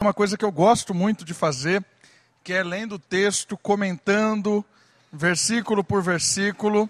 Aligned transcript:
uma 0.00 0.14
coisa 0.14 0.38
que 0.38 0.44
eu 0.44 0.50
gosto 0.50 0.94
muito 0.94 1.26
de 1.26 1.34
fazer, 1.34 1.84
que 2.42 2.54
é 2.54 2.62
lendo 2.62 2.94
o 2.94 2.98
texto, 2.98 3.54
comentando 3.58 4.64
versículo 5.12 5.84
por 5.84 6.02
versículo. 6.02 6.88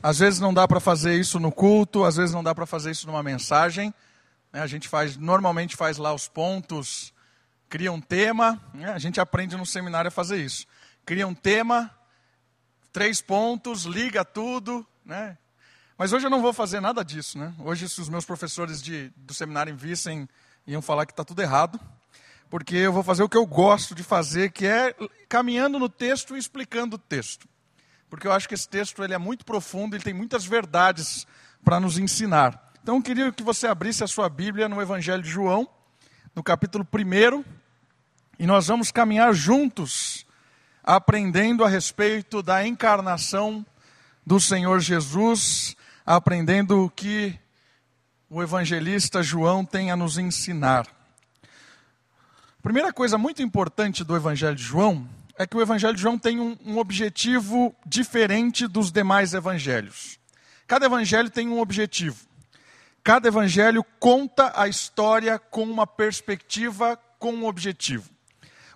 Às 0.00 0.20
vezes 0.20 0.38
não 0.38 0.54
dá 0.54 0.68
para 0.68 0.78
fazer 0.78 1.18
isso 1.18 1.40
no 1.40 1.50
culto, 1.50 2.04
às 2.04 2.14
vezes 2.14 2.32
não 2.32 2.44
dá 2.44 2.54
para 2.54 2.64
fazer 2.64 2.92
isso 2.92 3.08
numa 3.08 3.24
mensagem. 3.24 3.92
Né? 4.52 4.60
A 4.60 4.68
gente 4.68 4.88
faz, 4.88 5.16
normalmente 5.16 5.74
faz 5.74 5.98
lá 5.98 6.14
os 6.14 6.28
pontos, 6.28 7.12
cria 7.68 7.90
um 7.90 8.00
tema. 8.00 8.60
Né? 8.72 8.92
A 8.92 9.00
gente 9.00 9.20
aprende 9.20 9.56
no 9.56 9.66
seminário 9.66 10.06
a 10.06 10.12
fazer 10.12 10.36
isso. 10.36 10.64
Cria 11.04 11.26
um 11.26 11.34
tema, 11.34 11.90
três 12.92 13.20
pontos, 13.20 13.82
liga 13.82 14.24
tudo, 14.24 14.86
né? 15.04 15.36
Mas 15.98 16.12
hoje 16.12 16.26
eu 16.26 16.30
não 16.30 16.40
vou 16.40 16.52
fazer 16.52 16.78
nada 16.80 17.04
disso, 17.04 17.36
né? 17.36 17.52
Hoje, 17.58 17.88
se 17.88 18.00
os 18.00 18.08
meus 18.08 18.24
professores 18.24 18.80
de, 18.80 19.12
do 19.16 19.34
seminário 19.34 19.76
vissem, 19.76 20.28
iam 20.64 20.80
falar 20.80 21.04
que 21.04 21.12
está 21.12 21.24
tudo 21.24 21.42
errado 21.42 21.80
porque 22.52 22.76
eu 22.76 22.92
vou 22.92 23.02
fazer 23.02 23.22
o 23.22 23.30
que 23.30 23.36
eu 23.38 23.46
gosto 23.46 23.94
de 23.94 24.02
fazer, 24.02 24.52
que 24.52 24.66
é 24.66 24.94
caminhando 25.26 25.78
no 25.78 25.88
texto 25.88 26.36
e 26.36 26.38
explicando 26.38 26.96
o 26.96 26.98
texto. 26.98 27.48
Porque 28.10 28.26
eu 28.26 28.32
acho 28.32 28.46
que 28.46 28.52
esse 28.52 28.68
texto 28.68 29.02
ele 29.02 29.14
é 29.14 29.18
muito 29.18 29.42
profundo, 29.42 29.96
ele 29.96 30.04
tem 30.04 30.12
muitas 30.12 30.44
verdades 30.44 31.26
para 31.64 31.80
nos 31.80 31.96
ensinar. 31.96 32.74
Então 32.82 32.96
eu 32.96 33.02
queria 33.02 33.32
que 33.32 33.42
você 33.42 33.66
abrisse 33.66 34.04
a 34.04 34.06
sua 34.06 34.28
Bíblia 34.28 34.68
no 34.68 34.82
Evangelho 34.82 35.22
de 35.22 35.30
João, 35.30 35.66
no 36.36 36.42
capítulo 36.42 36.86
1, 36.92 37.42
e 38.38 38.46
nós 38.46 38.66
vamos 38.66 38.92
caminhar 38.92 39.32
juntos, 39.32 40.26
aprendendo 40.84 41.64
a 41.64 41.68
respeito 41.70 42.42
da 42.42 42.66
encarnação 42.66 43.64
do 44.26 44.38
Senhor 44.38 44.78
Jesus, 44.78 45.74
aprendendo 46.04 46.84
o 46.84 46.90
que 46.90 47.34
o 48.28 48.42
evangelista 48.42 49.22
João 49.22 49.64
tem 49.64 49.90
a 49.90 49.96
nos 49.96 50.18
ensinar. 50.18 51.00
Primeira 52.62 52.92
coisa 52.92 53.18
muito 53.18 53.42
importante 53.42 54.04
do 54.04 54.14
Evangelho 54.14 54.54
de 54.54 54.62
João 54.62 55.08
é 55.36 55.44
que 55.44 55.56
o 55.56 55.60
Evangelho 55.60 55.96
de 55.96 56.00
João 56.00 56.16
tem 56.16 56.38
um, 56.38 56.56
um, 56.64 56.78
objetivo 56.78 57.74
diferente 57.84 58.68
dos 58.68 58.92
demais 58.92 59.34
evangelhos. 59.34 60.16
Cada 60.64 60.86
evangelho 60.86 61.28
tem 61.28 61.48
um 61.48 61.58
objetivo. 61.58 62.24
Cada 63.02 63.26
evangelho 63.26 63.84
conta 63.98 64.52
a 64.54 64.68
história 64.68 65.40
com 65.40 65.64
uma 65.64 65.88
perspectiva, 65.88 66.96
com 67.18 67.32
um 67.32 67.46
objetivo. 67.46 68.08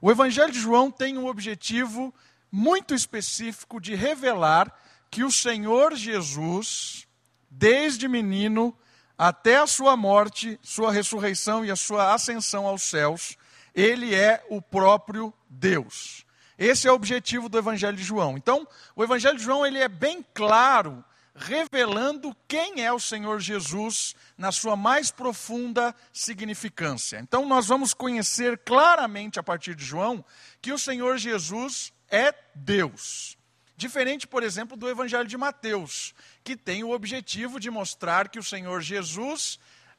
O 0.02 0.11
Evangelho 0.11 0.50
de 0.50 0.58
João 0.58 0.91
tem 0.91 1.16
um 1.16 1.27
objetivo 1.27 2.12
muito 2.50 2.92
específico 2.92 3.80
de 3.80 3.94
revelar 3.94 4.68
que 5.08 5.22
o 5.22 5.30
Senhor 5.30 5.94
Jesus, 5.94 7.06
desde 7.48 8.08
menino 8.08 8.77
até 9.16 9.58
a 9.58 9.66
sua 9.66 9.96
morte, 9.96 10.58
sua 10.61 10.91
ressurreição 10.91 11.64
e 11.64 11.70
a 11.70 11.77
sua 11.77 12.12
ascensão 12.12 12.66
aos 12.66 12.83
céus, 12.83 13.39
ele 13.77 14.14
é 14.14 14.42
o 14.48 14.62
próprio 14.62 15.32
Deus. 15.50 16.24
Esse 16.58 16.88
é 16.88 16.91
o 16.91 16.94
objetivo 16.94 17.50
do 17.50 17.58
Evangelho 17.58 17.96
de 17.96 18.02
João. 18.02 18.38
Então, 18.38 18.66
o 18.96 19.05
Evangelho 19.05 19.36
de 19.36 19.44
João 19.44 19.66
ele 19.66 19.78
é 19.78 19.88
bem 19.88 20.24
claro, 20.33 21.05
revelando 21.34 22.34
quem 22.48 22.83
é 22.83 22.91
o 22.91 22.98
Senhor 22.98 23.38
Jesus 23.38 24.14
na 24.38 24.50
sua 24.50 24.74
mais 24.74 25.10
profunda 25.10 25.94
significância. 26.10 27.18
Então, 27.18 27.44
nós 27.44 27.66
vamos 27.66 27.92
conhecer 27.92 28.56
claramente 28.64 29.38
a 29.38 29.42
partir 29.42 29.74
de 29.74 29.84
João 29.84 30.24
que 30.62 30.72
o 30.72 30.78
Senhor 30.78 31.18
Jesus 31.18 31.92
é 32.08 32.34
Deus. 32.55 33.36
Diferente, 33.77 34.27
por 34.27 34.42
exemplo, 34.42 34.74
do 34.74 34.88
Evangelho 34.88 35.28
de 35.28 35.36
Mateus, 35.36 36.14
que 36.42 36.56
tem 36.56 36.83
o 36.83 36.92
objetivo 36.92 37.61
de 37.61 37.70
mostrar 37.70 38.30
que 38.30 38.38
o 38.38 38.42
Senhor 38.42 38.80
Jesus 38.80 39.58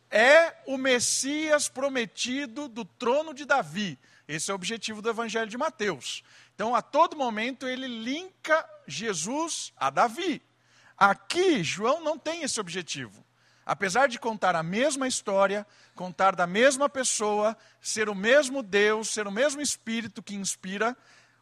é 0.10 0.54
o 0.66 0.78
Messias 0.78 1.68
prometido 1.68 2.68
do 2.68 2.86
trono 2.86 3.34
de 3.34 3.46
Davi. 3.46 3.98
Esse 4.28 4.52
é 4.52 4.54
o 4.54 4.56
objetivo 4.56 5.02
do 5.02 5.10
Evangelho 5.10 5.50
de 5.50 5.58
Mateus. 5.58 6.24
Então, 6.54 6.76
a 6.76 6.82
todo 6.82 7.16
momento, 7.16 7.68
ele 7.68 7.88
linka 7.88 8.68
Jesus 8.88 9.72
a 9.78 9.90
Davi. 9.90 10.42
Aqui, 10.98 11.64
João 11.64 12.02
não 12.04 12.18
tem 12.18 12.44
esse 12.44 12.60
objetivo. 12.60 13.26
Apesar 13.66 14.08
de 14.08 14.18
contar 14.18 14.56
a 14.56 14.64
mesma 14.64 15.08
história, 15.08 15.68
contar 15.94 16.36
da 16.36 16.48
mesma 16.48 16.90
pessoa, 16.90 17.56
ser 17.82 18.10
o 18.10 18.16
mesmo 18.16 18.64
Deus, 18.64 19.10
ser 19.10 19.28
o 19.28 19.32
mesmo 19.32 19.62
Espírito 19.62 20.24
que 20.24 20.36
inspira, 20.36 20.96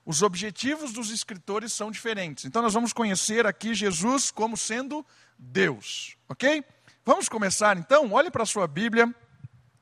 os 0.05 0.21
objetivos 0.21 0.91
dos 0.91 1.09
escritores 1.11 1.71
são 1.71 1.89
diferentes. 1.89 2.45
Então, 2.45 2.61
nós 2.61 2.73
vamos 2.73 2.93
conhecer 2.93 3.45
aqui 3.47 3.73
Jesus 3.73 4.31
como 4.31 4.57
sendo 4.57 5.05
Deus, 5.37 6.17
ok? 6.27 6.63
Vamos 7.07 7.29
começar 7.29 7.77
então? 7.77 8.11
Olhe 8.13 8.31
para 8.31 8.41
a 8.41 8.47
sua 8.47 8.65
Bíblia, 8.67 9.13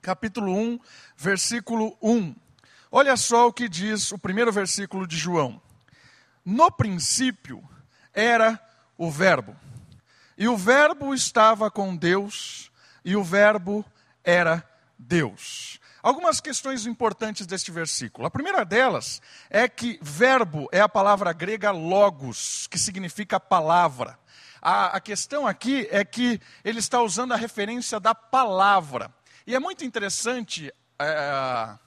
capítulo 0.02 0.54
1, 0.54 0.78
versículo 1.16 1.98
1. 2.02 2.36
Olha 2.92 3.16
só 3.16 3.48
o 3.48 3.54
que 3.54 3.70
diz 3.70 4.12
o 4.12 4.18
primeiro 4.18 4.52
versículo 4.52 5.08
de 5.08 5.16
João. 5.16 5.62
No 6.44 6.70
princípio 6.70 7.64
era 8.14 8.60
o 8.98 9.10
Verbo, 9.10 9.56
e 10.38 10.50
o 10.50 10.58
Verbo 10.58 11.14
estava 11.14 11.72
com 11.72 11.96
Deus, 11.96 12.70
e 13.06 13.16
o 13.16 13.24
Verbo 13.24 13.86
era 14.22 14.62
Deus. 15.00 15.80
Algumas 16.04 16.42
questões 16.42 16.86
importantes 16.86 17.48
deste 17.48 17.72
versículo. 17.72 18.28
A 18.28 18.32
primeira 18.32 18.66
delas 18.66 19.22
é 19.50 19.70
que 19.70 19.98
verbo 20.02 20.68
é 20.74 20.82
a 20.82 20.90
palavra 20.90 21.32
grega 21.32 21.72
logos, 21.72 22.68
que 22.68 22.78
significa 22.78 23.40
palavra. 23.40 24.20
A, 24.66 24.96
a 24.96 25.02
questão 25.02 25.46
aqui 25.46 25.90
é 25.92 26.06
que 26.06 26.40
ele 26.64 26.80
está 26.80 27.02
usando 27.02 27.34
a 27.34 27.36
referência 27.36 28.00
da 28.00 28.16
palavra. 28.16 29.14
E 29.46 29.54
é 29.54 29.60
muito 29.60 29.84
interessante, 29.84 30.74
é, 30.98 31.78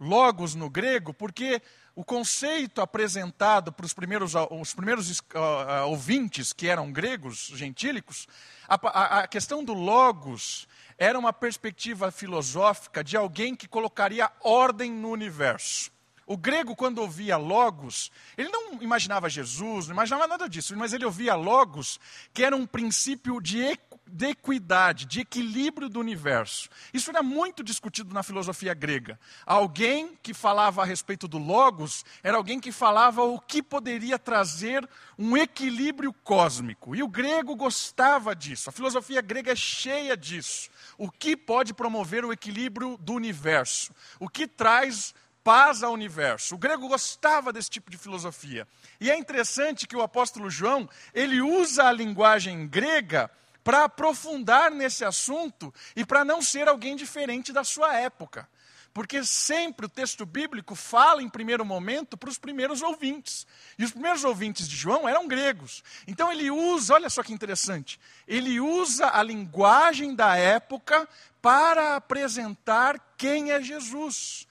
logos 0.00 0.56
no 0.56 0.68
grego, 0.68 1.14
porque 1.14 1.62
o 1.94 2.04
conceito 2.04 2.80
apresentado 2.80 3.72
para 3.72 3.86
os 3.86 3.94
primeiros, 3.94 4.32
os 4.50 4.74
primeiros 4.74 5.20
uh, 5.20 5.86
ouvintes, 5.86 6.52
que 6.52 6.66
eram 6.66 6.90
gregos, 6.90 7.52
gentílicos, 7.54 8.26
a, 8.66 8.74
a, 8.82 9.18
a, 9.20 9.28
questão 9.28 9.62
do 9.62 9.72
logos 9.72 10.66
era 10.98 11.16
uma 11.16 11.32
perspectiva 11.32 12.10
filosófica 12.10 13.04
de 13.04 13.16
alguém 13.16 13.54
que 13.54 13.68
colocaria 13.68 14.28
ordem 14.40 14.90
no 14.90 15.10
universo. 15.10 15.93
O 16.26 16.36
grego, 16.36 16.74
quando 16.74 16.98
ouvia 16.98 17.36
logos, 17.36 18.10
ele 18.36 18.48
não 18.48 18.82
imaginava 18.82 19.28
Jesus, 19.28 19.86
não 19.86 19.94
imaginava 19.94 20.26
nada 20.26 20.48
disso, 20.48 20.76
mas 20.76 20.92
ele 20.92 21.04
ouvia 21.04 21.34
logos, 21.34 22.00
que 22.32 22.42
era 22.42 22.56
um 22.56 22.66
princípio 22.66 23.40
de, 23.40 23.78
de 24.06 24.26
equidade, 24.26 25.04
de 25.04 25.20
equilíbrio 25.20 25.88
do 25.88 26.00
universo. 26.00 26.68
Isso 26.94 27.10
era 27.10 27.22
muito 27.22 27.62
discutido 27.62 28.14
na 28.14 28.22
filosofia 28.22 28.72
grega. 28.72 29.20
Alguém 29.44 30.16
que 30.22 30.32
falava 30.32 30.82
a 30.82 30.84
respeito 30.84 31.28
do 31.28 31.36
logos 31.36 32.04
era 32.22 32.38
alguém 32.38 32.58
que 32.58 32.72
falava 32.72 33.22
o 33.22 33.38
que 33.38 33.62
poderia 33.62 34.18
trazer 34.18 34.88
um 35.18 35.36
equilíbrio 35.36 36.12
cósmico. 36.12 36.96
E 36.96 37.02
o 37.02 37.08
grego 37.08 37.54
gostava 37.54 38.34
disso. 38.34 38.70
A 38.70 38.72
filosofia 38.72 39.20
grega 39.20 39.52
é 39.52 39.56
cheia 39.56 40.16
disso. 40.16 40.70
O 40.96 41.10
que 41.10 41.36
pode 41.36 41.74
promover 41.74 42.24
o 42.24 42.32
equilíbrio 42.32 42.96
do 42.98 43.12
universo? 43.12 43.92
O 44.18 44.28
que 44.28 44.46
traz 44.46 45.14
paz 45.44 45.82
ao 45.82 45.92
universo. 45.92 46.54
O 46.54 46.58
grego 46.58 46.88
gostava 46.88 47.52
desse 47.52 47.68
tipo 47.68 47.90
de 47.90 47.98
filosofia. 47.98 48.66
E 48.98 49.10
é 49.10 49.16
interessante 49.16 49.86
que 49.86 49.94
o 49.94 50.02
apóstolo 50.02 50.48
João, 50.48 50.88
ele 51.12 51.42
usa 51.42 51.84
a 51.84 51.92
linguagem 51.92 52.66
grega 52.66 53.30
para 53.62 53.84
aprofundar 53.84 54.70
nesse 54.70 55.04
assunto 55.04 55.72
e 55.94 56.04
para 56.04 56.24
não 56.24 56.40
ser 56.40 56.66
alguém 56.66 56.96
diferente 56.96 57.52
da 57.52 57.62
sua 57.62 57.94
época. 57.94 58.48
Porque 58.94 59.24
sempre 59.24 59.86
o 59.86 59.88
texto 59.88 60.24
bíblico 60.24 60.74
fala 60.74 61.20
em 61.20 61.28
primeiro 61.28 61.64
momento 61.64 62.16
para 62.16 62.30
os 62.30 62.38
primeiros 62.38 62.80
ouvintes. 62.80 63.46
E 63.76 63.84
os 63.84 63.90
primeiros 63.90 64.22
ouvintes 64.22 64.68
de 64.68 64.76
João 64.76 65.08
eram 65.08 65.26
gregos. 65.26 65.82
Então 66.06 66.30
ele 66.30 66.50
usa, 66.50 66.94
olha 66.94 67.10
só 67.10 67.22
que 67.22 67.32
interessante, 67.32 67.98
ele 68.26 68.60
usa 68.60 69.10
a 69.12 69.22
linguagem 69.22 70.14
da 70.14 70.36
época 70.36 71.08
para 71.42 71.96
apresentar 71.96 72.98
quem 73.18 73.50
é 73.50 73.60
Jesus. 73.60 74.46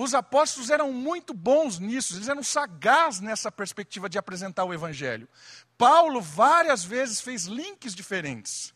Os 0.00 0.14
apóstolos 0.14 0.70
eram 0.70 0.92
muito 0.92 1.34
bons 1.34 1.80
nisso, 1.80 2.14
eles 2.14 2.28
eram 2.28 2.40
sagazes 2.40 3.18
nessa 3.18 3.50
perspectiva 3.50 4.08
de 4.08 4.16
apresentar 4.16 4.62
o 4.62 4.72
evangelho. 4.72 5.28
Paulo 5.76 6.20
várias 6.20 6.84
vezes 6.84 7.20
fez 7.20 7.46
links 7.46 7.96
diferentes. 7.96 8.72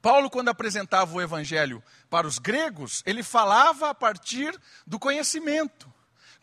Paulo, 0.00 0.30
quando 0.30 0.50
apresentava 0.50 1.12
o 1.12 1.20
evangelho 1.20 1.82
para 2.08 2.28
os 2.28 2.38
gregos, 2.38 3.02
ele 3.04 3.24
falava 3.24 3.90
a 3.90 3.94
partir 3.94 4.56
do 4.86 5.00
conhecimento. 5.00 5.92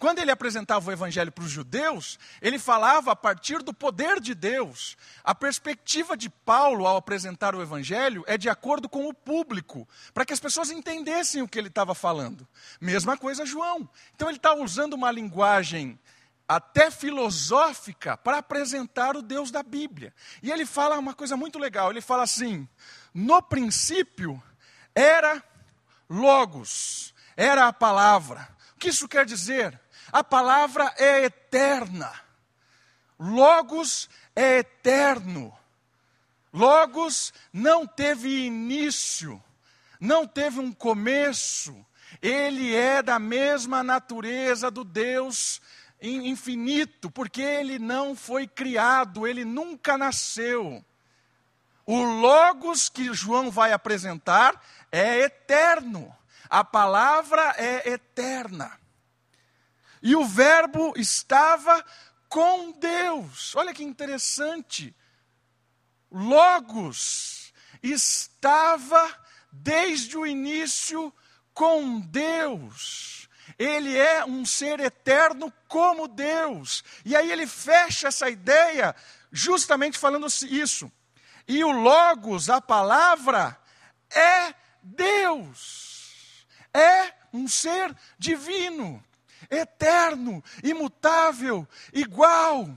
Quando 0.01 0.17
ele 0.17 0.31
apresentava 0.31 0.89
o 0.89 0.91
evangelho 0.91 1.31
para 1.31 1.43
os 1.43 1.51
judeus, 1.51 2.17
ele 2.41 2.57
falava 2.57 3.11
a 3.11 3.15
partir 3.15 3.61
do 3.61 3.71
poder 3.71 4.19
de 4.19 4.33
Deus. 4.33 4.97
A 5.23 5.35
perspectiva 5.35 6.17
de 6.17 6.27
Paulo 6.27 6.87
ao 6.87 6.97
apresentar 6.97 7.53
o 7.53 7.61
evangelho 7.61 8.23
é 8.25 8.35
de 8.35 8.49
acordo 8.49 8.89
com 8.89 9.07
o 9.07 9.13
público, 9.13 9.87
para 10.11 10.25
que 10.25 10.33
as 10.33 10.39
pessoas 10.39 10.71
entendessem 10.71 11.43
o 11.43 11.47
que 11.47 11.59
ele 11.59 11.67
estava 11.67 11.93
falando. 11.93 12.47
Mesma 12.81 13.15
coisa 13.15 13.45
João. 13.45 13.87
Então 14.15 14.27
ele 14.27 14.37
está 14.37 14.55
usando 14.55 14.95
uma 14.95 15.11
linguagem 15.11 15.99
até 16.47 16.89
filosófica 16.89 18.17
para 18.17 18.39
apresentar 18.39 19.15
o 19.15 19.21
Deus 19.21 19.51
da 19.51 19.61
Bíblia. 19.61 20.15
E 20.41 20.49
ele 20.49 20.65
fala 20.65 20.97
uma 20.97 21.13
coisa 21.13 21.37
muito 21.37 21.59
legal, 21.59 21.91
ele 21.91 22.01
fala 22.01 22.23
assim: 22.23 22.67
"No 23.13 23.39
princípio 23.39 24.41
era 24.95 25.43
logos, 26.09 27.13
era 27.37 27.67
a 27.67 27.73
palavra. 27.73 28.49
O 28.75 28.79
que 28.79 28.89
isso 28.89 29.07
quer 29.07 29.27
dizer? 29.27 29.79
A 30.11 30.23
palavra 30.23 30.93
é 30.97 31.23
eterna. 31.23 32.11
Logos 33.19 34.09
é 34.35 34.57
eterno. 34.57 35.53
Logos 36.53 37.33
não 37.53 37.87
teve 37.87 38.45
início, 38.45 39.41
não 39.99 40.27
teve 40.27 40.59
um 40.59 40.71
começo. 40.71 41.85
Ele 42.21 42.75
é 42.75 43.01
da 43.01 43.17
mesma 43.17 43.81
natureza 43.81 44.69
do 44.69 44.83
Deus 44.83 45.61
infinito, 46.01 47.09
porque 47.09 47.41
ele 47.41 47.79
não 47.79 48.15
foi 48.15 48.47
criado, 48.47 49.27
ele 49.27 49.45
nunca 49.45 49.97
nasceu. 49.97 50.83
O 51.85 52.03
Logos 52.03 52.89
que 52.89 53.13
João 53.13 53.49
vai 53.51 53.71
apresentar 53.71 54.61
é 54.91 55.19
eterno, 55.19 56.13
a 56.49 56.63
palavra 56.63 57.53
é 57.57 57.91
eterna. 57.91 58.80
E 60.01 60.15
o 60.15 60.25
Verbo 60.25 60.93
estava 60.97 61.85
com 62.27 62.71
Deus. 62.71 63.55
Olha 63.55 63.73
que 63.73 63.83
interessante. 63.83 64.95
Logos 66.11 67.53
estava 67.81 69.09
desde 69.51 70.17
o 70.17 70.25
início 70.25 71.13
com 71.53 71.99
Deus. 71.99 73.29
Ele 73.57 73.97
é 73.97 74.23
um 74.25 74.45
ser 74.45 74.79
eterno 74.79 75.51
como 75.67 76.07
Deus. 76.07 76.83
E 77.05 77.15
aí 77.15 77.31
ele 77.31 77.45
fecha 77.45 78.07
essa 78.07 78.29
ideia 78.29 78.95
justamente 79.31 79.97
falando 79.97 80.27
isso. 80.49 80.91
E 81.47 81.63
o 81.63 81.71
Logos, 81.71 82.49
a 82.49 82.61
palavra, 82.61 83.59
é 84.09 84.53
Deus. 84.81 86.45
É 86.73 87.13
um 87.33 87.47
ser 87.47 87.95
divino, 88.17 89.03
eterno, 89.51 90.43
imutável, 90.63 91.67
igual. 91.93 92.69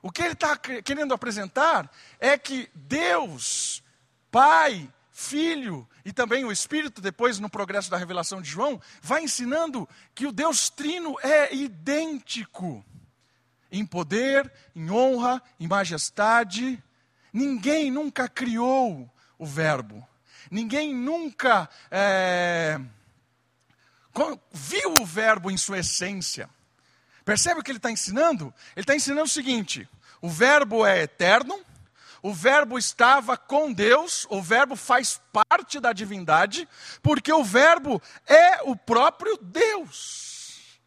O 0.00 0.10
que 0.10 0.22
ele 0.22 0.32
está 0.32 0.56
querendo 0.56 1.12
apresentar 1.12 1.90
é 2.18 2.38
que 2.38 2.70
Deus, 2.74 3.82
Pai, 4.30 4.88
Filho 5.10 5.86
e 6.04 6.12
também 6.12 6.44
o 6.44 6.50
Espírito, 6.50 7.00
depois 7.00 7.38
no 7.38 7.50
progresso 7.50 7.90
da 7.90 7.96
revelação 7.96 8.40
de 8.40 8.48
João, 8.48 8.80
vai 9.00 9.22
ensinando 9.22 9.88
que 10.14 10.26
o 10.26 10.32
Deus 10.32 10.70
Trino 10.70 11.16
é 11.22 11.54
idêntico 11.54 12.84
em 13.70 13.86
poder, 13.86 14.52
em 14.74 14.90
honra, 14.90 15.42
em 15.60 15.68
majestade. 15.68 16.82
Ninguém 17.32 17.90
nunca 17.90 18.28
criou 18.28 19.08
o 19.38 19.46
Verbo. 19.46 20.06
Ninguém 20.50 20.94
nunca 20.94 21.68
é, 21.90 22.80
viu 24.52 24.94
o 25.00 25.06
Verbo 25.06 25.50
em 25.50 25.56
sua 25.56 25.78
essência. 25.78 26.48
Percebe 27.24 27.60
o 27.60 27.62
que 27.62 27.70
ele 27.70 27.78
está 27.78 27.90
ensinando? 27.90 28.52
Ele 28.74 28.82
está 28.82 28.94
ensinando 28.94 29.24
o 29.24 29.28
seguinte: 29.28 29.88
o 30.20 30.28
Verbo 30.28 30.84
é 30.84 31.02
eterno, 31.02 31.58
o 32.22 32.32
Verbo 32.32 32.78
estava 32.78 33.36
com 33.36 33.72
Deus, 33.72 34.26
o 34.30 34.40
Verbo 34.40 34.76
faz 34.76 35.20
parte 35.32 35.80
da 35.80 35.92
divindade, 35.92 36.68
porque 37.02 37.32
o 37.32 37.42
Verbo 37.42 38.00
é 38.26 38.62
o 38.62 38.76
próprio 38.76 39.36
Deus. 39.38 40.80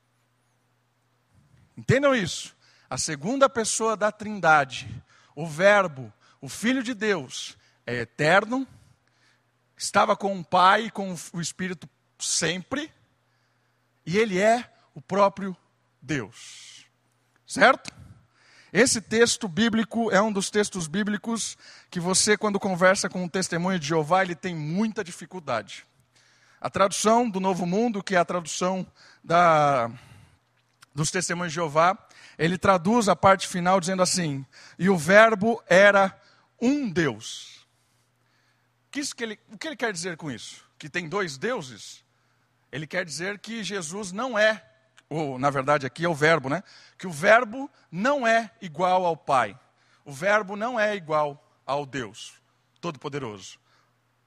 Entendam 1.77 2.16
isso? 2.16 2.56
A 2.89 2.98
segunda 2.98 3.50
pessoa 3.50 3.98
da 3.98 4.12
Trindade, 4.12 4.88
o 5.36 5.45
Verbo, 5.45 6.13
o 6.39 6.48
Filho 6.48 6.81
de 6.81 6.94
Deus, 6.94 7.57
é 7.86 7.95
eterno, 7.95 8.66
estava 9.75 10.16
com 10.16 10.39
o 10.39 10.45
Pai 10.45 10.86
e 10.86 10.92
com 10.92 11.13
o 11.33 11.42
Espírito 11.42 11.89
sempre, 12.18 12.89
e 14.06 14.18
ele 14.18 14.40
é 14.40 14.69
o 14.94 15.02
próprio 15.02 15.56
Deus. 16.02 16.86
Certo? 17.46 17.94
Esse 18.72 19.00
texto 19.00 19.48
bíblico 19.48 20.12
é 20.12 20.22
um 20.22 20.31
dos 20.31 20.50
textos 20.50 20.88
bíblicos 20.88 21.57
que 21.90 22.00
você, 22.00 22.38
quando 22.38 22.60
conversa 22.60 23.07
com 23.07 23.24
o 23.24 23.30
testemunho 23.30 23.80
de 23.80 23.88
Jeová, 23.88 24.22
ele 24.22 24.36
tem 24.36 24.54
muita 24.54 25.04
dificuldade. 25.04 25.86
A 26.60 26.69
tradução 26.69 27.30
do 27.30 27.40
Novo 27.40 27.66
Mundo, 27.66 28.04
que 28.04 28.16
é 28.16 28.18
a 28.18 28.25
tradução 28.25 28.86
da, 29.24 29.90
dos 30.94 31.10
testemunhos 31.10 31.54
de 31.54 31.56
Jeová, 31.56 31.98
ele 32.38 32.58
traduz 32.58 33.08
a 33.08 33.16
parte 33.16 33.48
final 33.48 33.80
dizendo 33.80 34.01
assim: 34.01 34.46
E 34.78 34.90
o 34.90 34.98
Verbo 34.98 35.63
era 35.68 36.19
um 36.62 36.90
Deus. 36.90 37.66
Que 38.92 39.01
que 39.16 39.24
ele, 39.24 39.40
o 39.51 39.58
que 39.58 39.68
ele 39.68 39.75
quer 39.75 39.92
dizer 39.92 40.18
com 40.18 40.31
isso? 40.31 40.63
Que 40.78 40.90
tem 40.90 41.08
dois 41.08 41.38
deuses? 41.38 42.05
Ele 42.72 42.88
quer 42.88 43.06
dizer 43.06 43.40
que 43.40 43.64
Jesus 43.64 44.12
não 44.12 44.38
é 44.38 44.64
ou 45.10 45.38
na 45.38 45.50
verdade 45.50 45.86
aqui 45.86 46.06
é 46.06 46.10
o 46.10 46.16
verbo, 46.16 46.50
né? 46.50 46.64
Que 46.98 47.08
o 47.08 47.12
verbo 47.12 47.70
não 47.92 48.26
é 48.26 48.52
igual 48.62 49.06
ao 49.06 49.16
Pai. 49.16 49.58
O 50.04 50.12
verbo 50.12 50.56
não 50.56 50.80
é 50.80 50.96
igual 50.96 51.42
ao 51.66 51.86
Deus 51.86 52.34
Todo-Poderoso. 52.82 53.60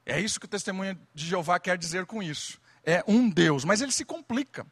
É 0.04 0.20
isso 0.20 0.40
que 0.40 0.46
o 0.46 0.48
testemunho 0.48 0.98
de 1.14 1.26
Jeová 1.26 1.58
quer 1.58 1.76
dizer 1.76 2.06
com 2.06 2.22
isso. 2.22 2.60
É 2.84 3.04
um 3.06 3.28
Deus, 3.28 3.64
mas 3.64 3.80
ele 3.80 3.92
se 3.92 4.04
complica. 4.04 4.66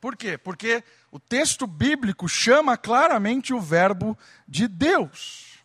Por 0.00 0.16
quê? 0.16 0.36
Porque 0.36 0.82
o 1.10 1.18
texto 1.18 1.66
bíblico 1.66 2.28
chama 2.28 2.76
claramente 2.76 3.54
o 3.54 3.60
verbo 3.60 4.18
de 4.46 4.66
Deus. 4.66 5.58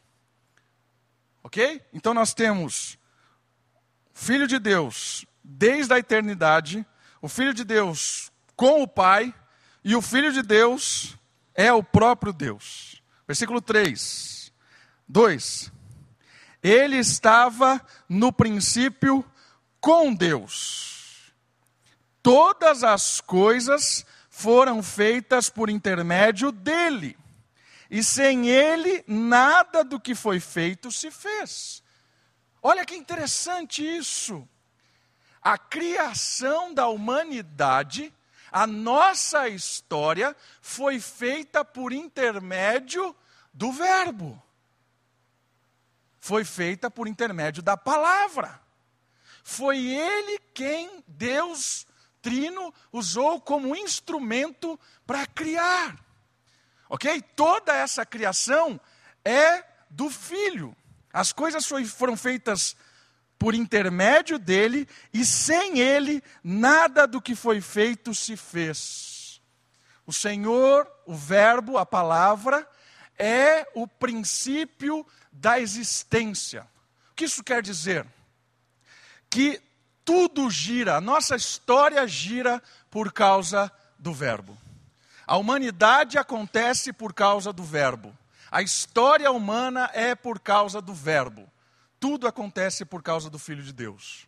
Ok? 1.44 1.82
Então 1.92 2.14
nós 2.14 2.34
temos 2.34 2.98
Filho 4.14 4.48
de 4.48 4.60
Deus 4.60 5.26
desde 5.44 5.94
a 5.94 5.98
eternidade, 5.98 6.86
o 7.22 7.28
Filho 7.28 7.54
de 7.54 7.64
Deus 7.64 8.32
com 8.56 8.82
o 8.84 8.88
Pai, 8.88 9.34
e 9.84 9.96
o 9.96 10.02
Filho 10.02 10.32
de 10.32 10.42
Deus 10.42 11.18
é 11.56 11.72
o 11.72 11.84
próprio 11.84 12.34
Deus. 12.34 13.02
Versículo 13.28 13.62
3. 13.62 14.52
2. 15.08 15.72
Ele 16.62 16.98
estava 16.98 17.82
no 18.08 18.34
princípio 18.34 19.26
com 19.80 20.14
Deus. 20.14 21.34
Todas 22.22 22.84
as 22.84 23.22
coisas 23.22 24.06
foram 24.30 24.84
feitas 24.84 25.50
por 25.50 25.70
intermédio 25.70 26.52
dele. 26.52 27.18
E 27.90 28.04
sem 28.04 28.50
ele, 28.50 29.04
nada 29.08 29.84
do 29.84 30.00
que 30.00 30.14
foi 30.14 30.40
feito 30.40 30.92
se 30.92 31.10
fez. 31.10 31.82
Olha 32.62 32.86
que 32.86 32.96
interessante 32.96 33.84
isso. 33.84 34.48
A 35.42 35.58
criação 35.58 36.74
da 36.74 36.88
humanidade 36.88 38.14
a 38.52 38.66
nossa 38.66 39.48
história 39.48 40.36
foi 40.62 41.00
feita 41.00 41.64
por 41.64 41.94
intermédio 41.94 43.16
do 43.54 43.72
Verbo. 43.72 44.42
Foi 46.20 46.44
feita 46.44 46.90
por 46.90 47.08
intermédio 47.08 47.62
da 47.62 47.78
palavra. 47.78 48.60
Foi 49.44 49.78
ele 49.78 50.40
quem 50.54 51.04
Deus 51.08 51.86
Trino 52.22 52.74
usou 52.92 53.40
como 53.40 53.76
instrumento 53.76 54.80
para 55.06 55.26
criar. 55.26 55.98
Ok? 56.90 57.22
Toda 57.36 57.74
essa 57.74 58.06
criação 58.06 58.80
é 59.24 59.64
do 59.90 60.10
Filho. 60.10 60.76
As 61.14 61.32
coisas 61.32 61.66
foram 61.66 62.18
feitas 62.18 62.76
por 63.40 63.56
intermédio 63.56 64.38
dele, 64.38 64.86
e 65.14 65.24
sem 65.24 65.80
ele, 65.80 66.22
nada 66.44 67.08
do 67.08 67.22
que 67.22 67.34
foi 67.34 67.62
feito 67.62 68.14
se 68.14 68.36
fez. 68.36 69.42
O 70.06 70.12
Senhor, 70.12 70.86
o 71.06 71.16
Verbo, 71.16 71.78
a 71.78 71.86
palavra, 71.86 72.68
é 73.18 73.66
o 73.74 73.88
princípio 73.88 75.08
da 75.32 75.58
existência. 75.58 76.68
O 77.12 77.16
que 77.16 77.26
isso 77.26 77.44
quer 77.44 77.62
dizer? 77.62 78.06
Que 79.30 79.62
tudo 80.04 80.50
gira, 80.50 80.98
a 80.98 81.02
nossa 81.02 81.36
história 81.36 82.06
gira 82.08 82.62
por 82.92 83.14
causa 83.14 83.72
do 83.98 84.14
Verbo. 84.14 84.58
A 85.26 85.38
humanidade 85.38 86.18
acontece 86.18 86.92
por 86.92 87.14
causa 87.14 87.54
do 87.54 87.64
Verbo. 87.64 88.18
A 88.52 88.62
história 88.62 89.32
humana 89.32 89.90
é 89.94 90.16
por 90.16 90.40
causa 90.40 90.82
do 90.82 90.94
Verbo. 90.94 91.48
Tudo 92.00 92.28
acontece 92.28 92.86
por 92.86 93.04
causa 93.04 93.30
do 93.30 93.38
Filho 93.38 93.64
de 93.64 93.74
Deus. 93.74 94.28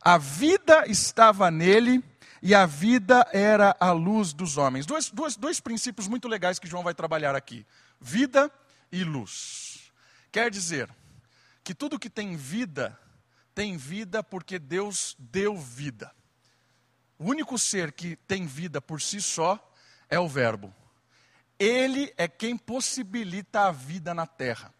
A 0.00 0.18
vida 0.18 0.84
estava 0.86 1.50
nele 1.50 2.02
e 2.42 2.54
a 2.54 2.66
vida 2.66 3.26
era 3.32 3.76
a 3.80 3.92
luz 3.92 4.32
dos 4.32 4.56
homens. 4.56 4.86
Dois, 4.86 5.10
dois, 5.10 5.36
dois 5.36 5.60
princípios 5.60 6.06
muito 6.06 6.28
legais 6.28 6.58
que 6.58 6.68
João 6.68 6.82
vai 6.82 6.94
trabalhar 6.94 7.34
aqui: 7.34 7.66
vida 8.00 8.50
e 8.90 9.04
luz. 9.04 9.92
Quer 10.30 10.50
dizer 10.50 10.88
que 11.64 11.74
tudo 11.74 11.98
que 11.98 12.10
tem 12.10 12.36
vida, 12.36 12.98
tem 13.54 13.76
vida 13.76 14.22
porque 14.22 14.58
Deus 14.58 15.16
deu 15.18 15.56
vida. 15.56 16.14
O 17.18 17.30
único 17.30 17.58
ser 17.58 17.92
que 17.92 18.16
tem 18.16 18.46
vida 18.46 18.80
por 18.80 19.00
si 19.00 19.20
só 19.20 19.58
é 20.08 20.18
o 20.18 20.28
Verbo. 20.28 20.72
Ele 21.58 22.12
é 22.16 22.28
quem 22.28 22.56
possibilita 22.56 23.62
a 23.62 23.72
vida 23.72 24.12
na 24.12 24.26
terra. 24.26 24.72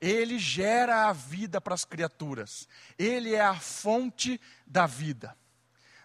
Ele 0.00 0.38
gera 0.38 1.08
a 1.08 1.12
vida 1.12 1.60
para 1.60 1.74
as 1.74 1.84
criaturas. 1.84 2.66
Ele 2.98 3.34
é 3.34 3.40
a 3.40 3.54
fonte 3.54 4.40
da 4.66 4.86
vida. 4.86 5.36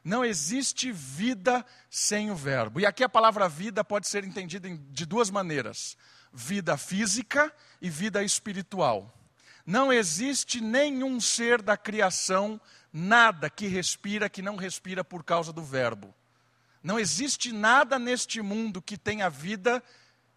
Não 0.04 0.24
existe 0.24 0.92
vida 0.92 1.66
sem 1.90 2.30
o 2.30 2.36
Verbo. 2.36 2.80
E 2.80 2.86
aqui 2.86 3.04
a 3.04 3.10
palavra 3.10 3.50
vida 3.50 3.84
pode 3.84 4.08
ser 4.08 4.24
entendida 4.24 4.70
de 4.70 5.06
duas 5.06 5.32
maneiras: 5.32 5.98
vida 6.32 6.78
física 6.78 7.52
e 7.82 7.90
vida 7.90 8.24
espiritual. 8.24 9.12
Não 9.66 9.92
existe 9.92 10.62
nenhum 10.62 11.20
ser 11.20 11.62
da 11.62 11.76
criação, 11.76 12.62
nada 12.94 13.50
que 13.50 13.66
respira 13.66 14.30
que 14.30 14.44
não 14.44 14.56
respira 14.56 15.04
por 15.04 15.24
causa 15.24 15.52
do 15.52 15.64
Verbo. 15.64 16.14
Não 16.84 17.00
existe 17.00 17.52
nada 17.52 17.98
neste 17.98 18.44
mundo 18.44 18.80
que 18.80 18.96
tenha 18.96 19.28
vida 19.28 19.84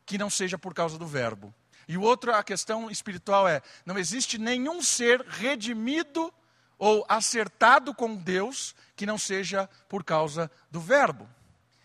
que 0.07 0.17
não 0.17 0.31
seja 0.31 0.57
por 0.57 0.73
causa 0.73 0.97
do 0.97 1.07
Verbo. 1.07 1.55
E 1.89 1.97
o 1.97 2.03
outro, 2.03 2.35
a 2.35 2.45
questão 2.45 2.91
espiritual 2.91 3.49
é: 3.49 3.63
não 3.87 3.99
existe 3.99 4.37
nenhum 4.37 4.83
ser 4.83 5.23
redimido 5.23 6.33
ou 6.79 7.05
acertado 7.09 7.95
com 7.95 8.15
Deus 8.15 8.77
que 8.95 9.07
não 9.07 9.17
seja 9.19 9.69
por 9.89 10.05
causa 10.05 10.51
do 10.71 10.81
Verbo. 10.81 11.29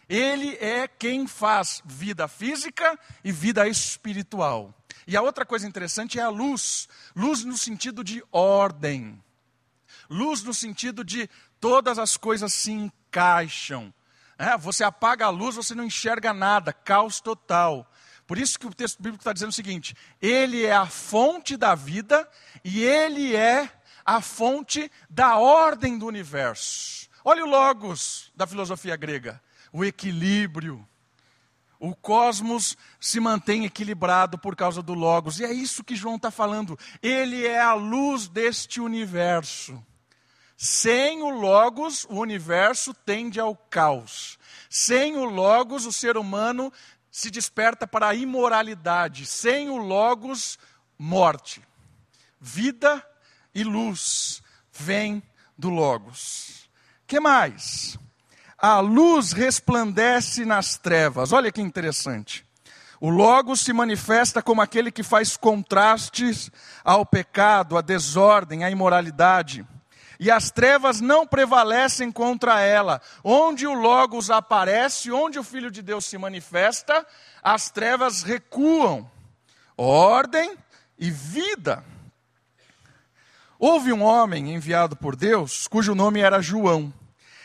Ele 0.09 0.55
é 0.57 0.87
quem 0.87 1.25
faz 1.25 1.81
vida 1.85 2.27
física 2.27 2.99
e 3.23 3.31
vida 3.31 3.67
espiritual. 3.67 4.73
E 5.07 5.15
a 5.15 5.21
outra 5.21 5.45
coisa 5.45 5.67
interessante 5.67 6.19
é 6.19 6.21
a 6.21 6.29
luz. 6.29 6.87
Luz 7.15 7.43
no 7.43 7.57
sentido 7.57 8.03
de 8.03 8.23
ordem. 8.31 9.23
Luz 10.09 10.43
no 10.43 10.53
sentido 10.53 11.03
de 11.03 11.29
todas 11.59 11.97
as 11.97 12.17
coisas 12.17 12.53
se 12.53 12.71
encaixam. 12.71 13.93
É, 14.37 14.57
você 14.57 14.83
apaga 14.83 15.25
a 15.25 15.29
luz, 15.29 15.55
você 15.55 15.73
não 15.73 15.85
enxerga 15.85 16.33
nada, 16.33 16.73
caos 16.73 17.21
total. 17.21 17.89
Por 18.33 18.39
isso 18.39 18.57
que 18.57 18.65
o 18.65 18.73
texto 18.73 18.97
bíblico 18.97 19.21
está 19.21 19.31
dizendo 19.31 19.51
o 19.51 19.53
seguinte: 19.53 19.95
Ele 20.19 20.65
é 20.65 20.73
a 20.73 20.87
fonte 20.87 21.55
da 21.55 21.75
vida 21.75 22.27
e 22.63 22.81
Ele 22.81 23.35
é 23.35 23.71
a 24.03 24.21
fonte 24.21 24.91
da 25.07 25.37
ordem 25.37 25.99
do 25.99 26.07
universo. 26.07 27.07
Olha 27.23 27.45
o 27.45 27.47
logos 27.47 28.31
da 28.35 28.47
filosofia 28.47 28.95
grega, 28.95 29.39
o 29.71 29.85
equilíbrio. 29.85 30.83
O 31.79 31.95
cosmos 31.95 32.75
se 32.99 33.19
mantém 33.19 33.65
equilibrado 33.65 34.35
por 34.39 34.55
causa 34.55 34.81
do 34.81 34.95
logos, 34.95 35.39
e 35.39 35.45
é 35.45 35.53
isso 35.53 35.83
que 35.83 35.95
João 35.95 36.15
está 36.15 36.31
falando. 36.31 36.75
Ele 37.03 37.45
é 37.45 37.61
a 37.61 37.75
luz 37.75 38.27
deste 38.27 38.81
universo. 38.81 39.79
Sem 40.57 41.21
o 41.21 41.29
logos, 41.29 42.03
o 42.05 42.15
universo 42.15 42.95
tende 42.95 43.39
ao 43.39 43.55
caos. 43.55 44.39
Sem 44.69 45.17
o 45.17 45.25
logos, 45.25 45.85
o 45.85 45.91
ser 45.91 46.17
humano 46.17 46.73
se 47.13 47.29
desperta 47.29 47.85
para 47.85 48.07
a 48.07 48.15
imoralidade. 48.15 49.27
Sem 49.27 49.69
o 49.69 49.77
logos, 49.77 50.57
morte. 50.97 51.61
Vida 52.41 53.05
e 53.53 53.63
luz 53.63 54.41
vem 54.71 55.21
do 55.55 55.69
Logos. 55.69 56.67
Que 57.05 57.19
mais? 57.19 57.99
A 58.57 58.79
luz 58.79 59.31
resplandece 59.31 60.43
nas 60.43 60.75
trevas. 60.75 61.31
Olha 61.31 61.51
que 61.51 61.61
interessante. 61.61 62.43
O 62.99 63.11
Logos 63.11 63.59
se 63.59 63.71
manifesta 63.71 64.41
como 64.41 64.61
aquele 64.61 64.91
que 64.91 65.03
faz 65.03 65.37
contrastes 65.37 66.49
ao 66.83 67.05
pecado, 67.05 67.77
à 67.77 67.81
desordem, 67.81 68.63
à 68.63 68.71
imoralidade. 68.71 69.67
E 70.23 70.31
as 70.31 70.49
trevas 70.49 71.01
não 71.01 71.27
prevalecem 71.27 72.09
contra 72.09 72.61
ela. 72.61 73.01
Onde 73.21 73.67
o 73.67 73.73
Logos 73.73 74.31
aparece, 74.31 75.11
onde 75.11 75.37
o 75.37 75.43
Filho 75.43 75.69
de 75.69 75.81
Deus 75.81 76.05
se 76.05 76.17
manifesta, 76.17 77.05
as 77.43 77.69
trevas 77.69 78.23
recuam. 78.23 79.11
Ordem 79.75 80.55
e 80.97 81.11
vida. 81.11 81.83
Houve 83.59 83.91
um 83.91 84.01
homem 84.01 84.53
enviado 84.53 84.95
por 84.95 85.13
Deus, 85.13 85.67
cujo 85.67 85.93
nome 85.93 86.21
era 86.21 86.41
João. 86.41 86.93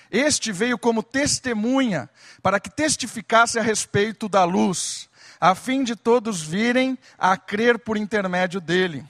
Este 0.08 0.52
veio 0.52 0.78
como 0.78 1.02
testemunha, 1.02 2.08
para 2.40 2.60
que 2.60 2.70
testificasse 2.70 3.58
a 3.58 3.62
respeito 3.62 4.28
da 4.28 4.44
luz, 4.44 5.10
a 5.40 5.52
fim 5.56 5.82
de 5.82 5.96
todos 5.96 6.40
virem 6.40 6.96
a 7.18 7.36
crer 7.36 7.76
por 7.80 7.96
intermédio 7.96 8.60
dele. 8.60 9.04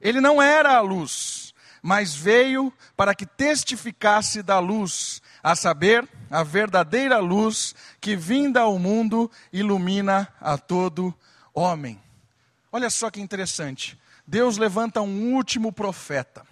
Ele 0.00 0.20
não 0.20 0.42
era 0.42 0.76
a 0.76 0.80
luz, 0.80 1.43
mas 1.84 2.14
veio 2.14 2.72
para 2.96 3.14
que 3.14 3.26
testificasse 3.26 4.42
da 4.42 4.58
luz, 4.58 5.20
a 5.42 5.54
saber, 5.54 6.08
a 6.30 6.42
verdadeira 6.42 7.18
luz 7.18 7.74
que 8.00 8.16
vinda 8.16 8.62
ao 8.62 8.78
mundo 8.78 9.30
ilumina 9.52 10.32
a 10.40 10.56
todo 10.56 11.14
homem. 11.52 12.00
Olha 12.72 12.88
só 12.88 13.10
que 13.10 13.20
interessante. 13.20 14.00
Deus 14.26 14.56
levanta 14.56 15.02
um 15.02 15.34
último 15.34 15.70
profeta. 15.70 16.46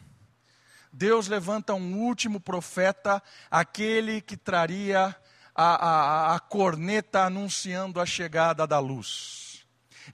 Deus 0.93 1.29
levanta 1.29 1.73
um 1.73 2.03
último 2.03 2.39
profeta, 2.39 3.23
aquele 3.51 4.21
que 4.21 4.37
traria 4.37 5.17
a, 5.55 6.33
a, 6.35 6.35
a 6.35 6.41
corneta 6.41 7.25
anunciando 7.25 8.03
a 8.03 8.05
chegada 8.05 8.67
da 8.67 8.79
luz. 8.79 9.51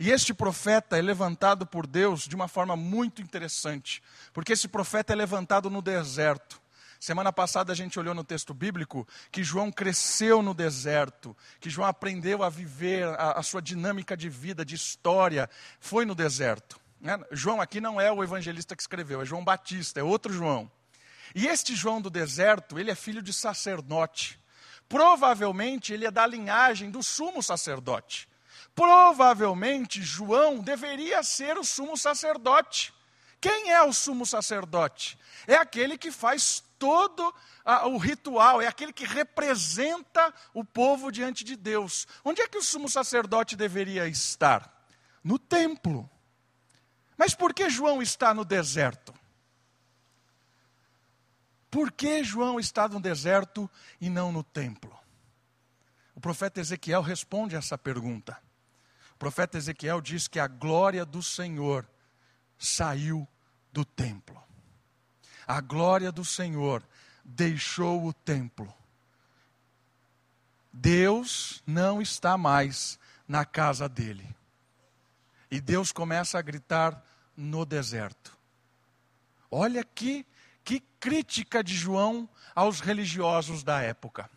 E 0.01 0.11
este 0.11 0.33
profeta 0.33 0.97
é 0.97 1.03
levantado 1.03 1.67
por 1.67 1.87
Deus 1.87 2.29
de 2.29 2.37
uma 2.37 2.47
forma 2.47 2.77
muito 2.77 3.21
interessante, 3.21 4.03
porque 4.33 4.53
esse 4.53 4.69
profeta 4.69 5.13
é 5.13 5.17
levantado 5.17 5.69
no 5.69 5.83
deserto. 5.83 6.61
Semana 7.01 7.33
passada 7.33 7.73
a 7.73 7.77
gente 7.77 7.99
olhou 7.99 8.15
no 8.15 8.25
texto 8.25 8.53
bíblico 8.53 9.07
que 9.31 9.45
João 9.45 9.71
cresceu 9.71 10.43
no 10.43 10.53
deserto, 10.53 11.37
que 11.61 11.71
João 11.71 11.87
aprendeu 11.89 12.43
a 12.43 12.49
viver 12.49 13.05
a, 13.05 13.33
a 13.33 13.43
sua 13.43 13.63
dinâmica 13.63 14.17
de 14.17 14.29
vida, 14.29 14.65
de 14.65 14.75
história, 14.75 15.49
foi 15.79 16.05
no 16.05 16.15
deserto. 16.15 16.79
Né? 17.01 17.19
João 17.31 17.61
aqui 17.61 17.81
não 17.81 18.01
é 18.01 18.11
o 18.11 18.23
evangelista 18.23 18.75
que 18.75 18.83
escreveu, 18.83 19.23
é 19.23 19.25
João 19.25 19.45
Batista, 19.45 20.01
é 20.01 20.03
outro 20.03 20.33
João. 20.33 20.71
E 21.35 21.47
este 21.47 21.75
João 21.77 22.01
do 22.01 22.11
deserto, 22.11 22.79
ele 22.79 22.91
é 22.91 22.95
filho 22.95 23.23
de 23.23 23.33
sacerdote. 23.33 24.41
Provavelmente 24.89 25.93
ele 25.93 26.07
é 26.07 26.11
da 26.11 26.27
linhagem 26.27 26.91
do 26.91 27.03
sumo 27.03 27.43
sacerdote. 27.43 28.28
Provavelmente 28.79 30.01
João 30.01 30.61
deveria 30.61 31.21
ser 31.25 31.59
o 31.59 31.65
sumo 31.65 31.97
sacerdote. 31.97 32.95
Quem 33.41 33.73
é 33.73 33.83
o 33.83 33.93
sumo 33.93 34.25
sacerdote? 34.25 35.19
É 35.49 35.57
aquele 35.57 35.99
que 35.99 36.13
faz 36.13 36.63
todo 36.79 37.35
o 37.87 37.99
ritual, 37.99 38.63
é 38.63 38.69
aquele 38.69 38.93
que 38.93 39.05
representa 39.05 40.33
o 40.55 40.65
povo 40.65 41.11
diante 41.11 41.43
de 41.43 41.57
Deus. 41.57 42.07
Onde 42.25 42.41
é 42.41 42.47
que 42.47 42.57
o 42.57 42.63
sumo 42.63 42.89
sacerdote 42.89 43.57
deveria 43.57 44.07
estar? 44.07 44.73
No 45.25 45.41
templo. 45.41 46.09
Mas 47.17 47.35
por 47.35 47.53
que 47.53 47.69
João 47.69 48.01
está 48.01 48.33
no 48.33 48.45
deserto? 48.45 49.13
Por 51.69 51.91
que 51.91 52.23
João 52.23 52.61
está 52.61 52.87
no 52.87 53.01
deserto 53.01 53.69
e 54.01 54.09
não 54.09 54.31
no 54.31 54.45
templo? 54.45 54.97
O 56.15 56.21
profeta 56.21 56.61
Ezequiel 56.61 57.03
responde 57.03 57.57
essa 57.57 57.77
pergunta. 57.77 58.41
O 59.19 59.27
profeta 59.29 59.59
Ezequiel 59.59 60.01
diz 60.01 60.29
que 60.29 60.39
a 60.39 60.47
glória 60.47 61.05
do 61.05 61.21
Senhor 61.21 61.85
saiu 62.57 63.27
do 63.73 63.85
templo. 63.85 64.41
A 65.45 65.61
glória 65.61 66.13
do 66.13 66.25
Senhor 66.25 66.85
deixou 67.25 68.07
o 68.07 68.13
templo. 68.13 68.73
Deus 70.73 71.65
não 71.67 72.01
está 72.01 72.39
mais 72.39 72.97
na 73.27 73.45
casa 73.45 73.89
dele. 73.89 74.37
E 75.51 75.61
Deus 75.61 75.91
começa 75.91 76.39
a 76.39 76.43
gritar: 76.43 77.05
no 77.37 77.67
deserto. 77.67 78.39
Olha 79.51 79.83
que, 79.83 80.25
que 80.63 80.79
crítica 81.01 81.65
de 81.65 81.75
João 81.75 82.29
aos 82.55 82.79
religiosos 82.79 83.65
da 83.65 83.83
época, 83.83 84.31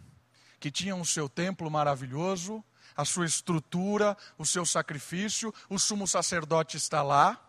que 0.59 0.71
tinham 0.71 0.99
o 0.99 1.05
seu 1.05 1.29
templo 1.29 1.69
maravilhoso, 1.69 2.63
a 2.95 3.05
sua 3.05 3.25
estrutura, 3.25 4.17
o 4.37 4.45
seu 4.45 4.65
sacrifício, 4.65 5.53
o 5.69 5.79
sumo 5.79 6.07
sacerdote 6.07 6.77
está 6.77 7.01
lá. 7.01 7.39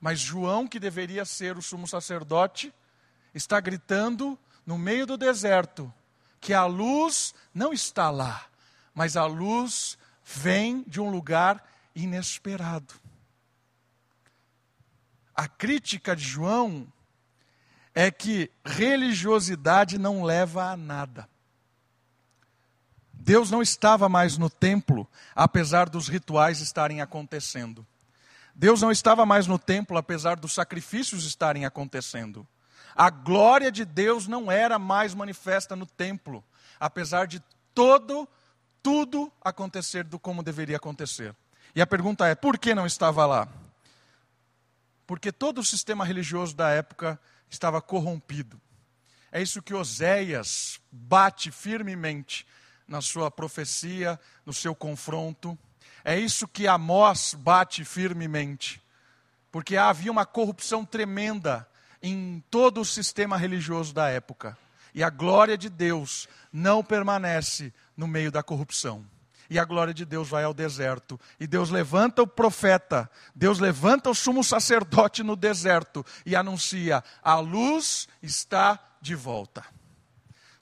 Mas 0.00 0.20
João, 0.20 0.66
que 0.66 0.78
deveria 0.78 1.24
ser 1.24 1.56
o 1.56 1.62
sumo 1.62 1.86
sacerdote, 1.86 2.72
está 3.34 3.60
gritando 3.60 4.38
no 4.64 4.76
meio 4.76 5.06
do 5.06 5.16
deserto 5.16 5.92
que 6.40 6.52
a 6.52 6.64
luz 6.64 7.34
não 7.52 7.72
está 7.72 8.10
lá, 8.10 8.46
mas 8.94 9.16
a 9.16 9.26
luz 9.26 9.98
vem 10.24 10.84
de 10.86 11.00
um 11.00 11.10
lugar 11.10 11.64
inesperado. 11.94 12.94
A 15.34 15.48
crítica 15.48 16.14
de 16.14 16.24
João 16.24 16.86
é 17.94 18.10
que 18.10 18.50
religiosidade 18.64 19.98
não 19.98 20.22
leva 20.22 20.70
a 20.70 20.76
nada. 20.76 21.28
Deus 23.16 23.50
não 23.50 23.60
estava 23.60 24.08
mais 24.08 24.38
no 24.38 24.48
templo, 24.48 25.08
apesar 25.34 25.88
dos 25.88 26.08
rituais 26.08 26.60
estarem 26.60 27.00
acontecendo. 27.00 27.86
Deus 28.54 28.80
não 28.80 28.90
estava 28.90 29.26
mais 29.26 29.46
no 29.46 29.58
templo, 29.58 29.96
apesar 29.96 30.36
dos 30.36 30.54
sacrifícios 30.54 31.24
estarem 31.24 31.66
acontecendo. 31.66 32.46
A 32.94 33.10
glória 33.10 33.70
de 33.70 33.84
Deus 33.84 34.26
não 34.26 34.50
era 34.50 34.78
mais 34.78 35.14
manifesta 35.14 35.76
no 35.76 35.84
templo, 35.84 36.42
apesar 36.80 37.26
de 37.26 37.42
todo, 37.74 38.28
tudo 38.82 39.30
acontecer 39.42 40.04
do 40.04 40.18
como 40.18 40.42
deveria 40.42 40.76
acontecer. 40.76 41.34
E 41.74 41.82
a 41.82 41.86
pergunta 41.86 42.26
é: 42.26 42.34
por 42.34 42.58
que 42.58 42.74
não 42.74 42.86
estava 42.86 43.26
lá? 43.26 43.48
porque 45.06 45.30
todo 45.30 45.58
o 45.58 45.64
sistema 45.64 46.04
religioso 46.04 46.54
da 46.54 46.70
época 46.70 47.18
estava 47.48 47.80
corrompido. 47.80 48.60
É 49.30 49.40
isso 49.40 49.62
que 49.62 49.74
Oséias 49.74 50.80
bate 50.90 51.50
firmemente 51.50 52.46
na 52.86 53.00
sua 53.00 53.30
profecia, 53.30 54.18
no 54.44 54.52
seu 54.52 54.74
confronto. 54.74 55.58
É 56.04 56.18
isso 56.18 56.46
que 56.46 56.66
Amós 56.66 57.34
bate 57.34 57.84
firmemente. 57.84 58.80
Porque 59.50 59.76
havia 59.76 60.12
uma 60.12 60.26
corrupção 60.26 60.84
tremenda 60.84 61.66
em 62.02 62.42
todo 62.50 62.80
o 62.80 62.84
sistema 62.84 63.36
religioso 63.36 63.92
da 63.92 64.08
época. 64.08 64.56
E 64.94 65.02
a 65.02 65.10
glória 65.10 65.58
de 65.58 65.68
Deus 65.68 66.28
não 66.52 66.82
permanece 66.82 67.72
no 67.96 68.06
meio 68.06 68.30
da 68.30 68.42
corrupção. 68.42 69.04
E 69.48 69.58
a 69.58 69.64
glória 69.64 69.94
de 69.94 70.04
Deus 70.04 70.28
vai 70.28 70.44
ao 70.44 70.54
deserto. 70.54 71.20
E 71.38 71.46
Deus 71.46 71.70
levanta 71.70 72.22
o 72.22 72.26
profeta, 72.26 73.10
Deus 73.34 73.58
levanta 73.58 74.10
o 74.10 74.14
sumo 74.14 74.42
sacerdote 74.42 75.22
no 75.22 75.36
deserto 75.36 76.04
e 76.24 76.34
anuncia: 76.34 77.02
a 77.22 77.36
luz 77.36 78.08
está 78.22 78.78
de 79.00 79.14
volta. 79.14 79.64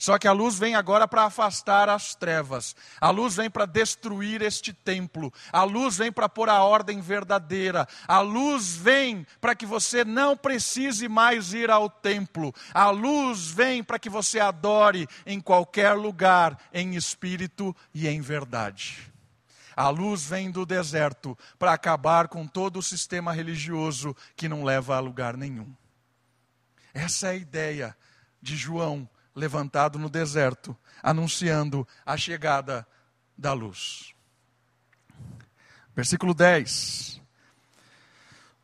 Só 0.05 0.19
que 0.19 0.29
a 0.29 0.33
luz 0.33 0.59
vem 0.59 0.75
agora 0.75 1.09
para 1.09 1.25
afastar 1.25 1.89
as 1.89 2.15
trevas. 2.15 2.77
A 3.01 3.09
luz 3.09 3.37
vem 3.37 3.49
para 3.49 3.65
destruir 3.65 4.43
este 4.43 4.71
templo. 4.71 5.33
A 5.51 5.63
luz 5.63 5.97
vem 5.97 6.13
para 6.13 6.29
pôr 6.29 6.51
a 6.51 6.63
ordem 6.63 7.01
verdadeira. 7.01 7.89
A 8.07 8.21
luz 8.21 8.77
vem 8.77 9.27
para 9.41 9.55
que 9.55 9.65
você 9.65 10.05
não 10.05 10.37
precise 10.37 11.09
mais 11.09 11.55
ir 11.55 11.71
ao 11.71 11.89
templo. 11.89 12.55
A 12.75 12.91
luz 12.91 13.49
vem 13.49 13.83
para 13.83 13.99
que 13.99 14.11
você 14.11 14.39
adore 14.39 15.09
em 15.25 15.41
qualquer 15.41 15.95
lugar, 15.95 16.59
em 16.71 16.97
espírito 16.97 17.75
e 17.95 18.07
em 18.07 18.21
verdade. 18.21 19.11
A 19.75 19.89
luz 19.89 20.27
vem 20.27 20.51
do 20.51 20.67
deserto 20.67 21.35
para 21.59 21.73
acabar 21.73 22.29
com 22.29 22.47
todo 22.47 22.79
o 22.79 22.83
sistema 22.83 23.33
religioso 23.33 24.15
que 24.37 24.51
não 24.51 24.65
leva 24.65 24.97
a 24.97 25.01
lugar 25.01 25.35
nenhum. 25.35 25.75
Essa 26.93 27.29
é 27.29 27.31
a 27.31 27.37
ideia 27.37 27.97
de 28.43 28.55
João 28.55 29.09
levantado 29.35 29.99
no 29.99 30.09
deserto, 30.09 30.77
anunciando 31.03 31.87
a 32.05 32.17
chegada 32.17 32.87
da 33.37 33.53
luz. 33.53 34.15
Versículo 35.95 36.35
10. 36.35 37.21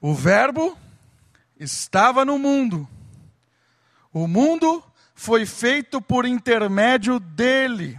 O 0.01 0.15
Verbo 0.15 0.77
estava 1.59 2.25
no 2.25 2.39
mundo, 2.39 2.89
o 4.13 4.27
mundo 4.27 4.83
foi 5.15 5.45
feito 5.45 6.01
por 6.01 6.25
intermédio 6.25 7.21
dele. 7.21 7.99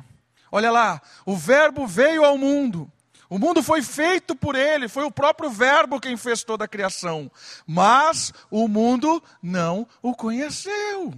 Olha 0.51 0.71
lá, 0.71 1.01
o 1.25 1.37
Verbo 1.37 1.87
veio 1.87 2.25
ao 2.25 2.37
mundo. 2.37 2.91
O 3.29 3.39
mundo 3.39 3.63
foi 3.63 3.81
feito 3.81 4.35
por 4.35 4.55
ele, 4.55 4.89
foi 4.89 5.05
o 5.05 5.11
próprio 5.11 5.49
Verbo 5.49 6.01
quem 6.01 6.17
fez 6.17 6.43
toda 6.43 6.65
a 6.65 6.67
criação. 6.67 7.31
Mas 7.65 8.33
o 8.49 8.67
mundo 8.67 9.23
não 9.41 9.87
o 10.01 10.13
conheceu. 10.13 11.13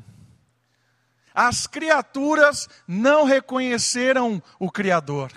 As 1.34 1.66
criaturas 1.66 2.70
não 2.88 3.24
reconheceram 3.24 4.42
o 4.60 4.70
Criador. 4.72 5.32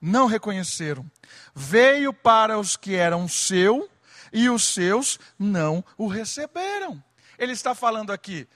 Não 0.00 0.26
reconheceram. 0.26 1.10
Veio 1.54 2.12
para 2.12 2.58
os 2.58 2.76
que 2.76 2.94
eram 2.94 3.26
seu 3.26 3.88
e 4.32 4.50
os 4.50 4.64
seus 4.64 5.18
não 5.38 5.82
o 5.96 6.06
receberam. 6.06 7.02
Ele 7.38 7.52
está 7.52 7.74
falando 7.74 8.12
aqui, 8.12 8.46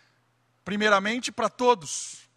primeiramente, 0.65 1.33
para 1.33 1.49
todos. 1.49 2.29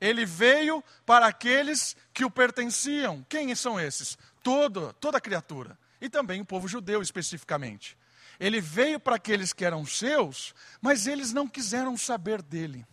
Ele 0.00 0.24
veio 0.24 0.82
para 1.04 1.26
aqueles 1.26 1.94
que 2.12 2.24
o 2.24 2.30
pertenciam. 2.30 3.24
Quem 3.28 3.54
são 3.54 3.78
esses? 3.78 4.18
Todo, 4.42 4.92
toda 4.94 5.20
criatura. 5.20 5.78
E 6.00 6.08
também 6.08 6.40
o 6.40 6.46
povo 6.46 6.66
judeu 6.66 7.02
especificamente. 7.02 7.96
Ele 8.40 8.60
veio 8.60 8.98
para 8.98 9.16
aqueles 9.16 9.52
que 9.52 9.64
eram 9.64 9.84
seus, 9.84 10.54
mas 10.80 11.06
eles 11.06 11.32
não 11.32 11.46
quiseram 11.46 11.96
saber 11.98 12.40
dele. 12.40 12.86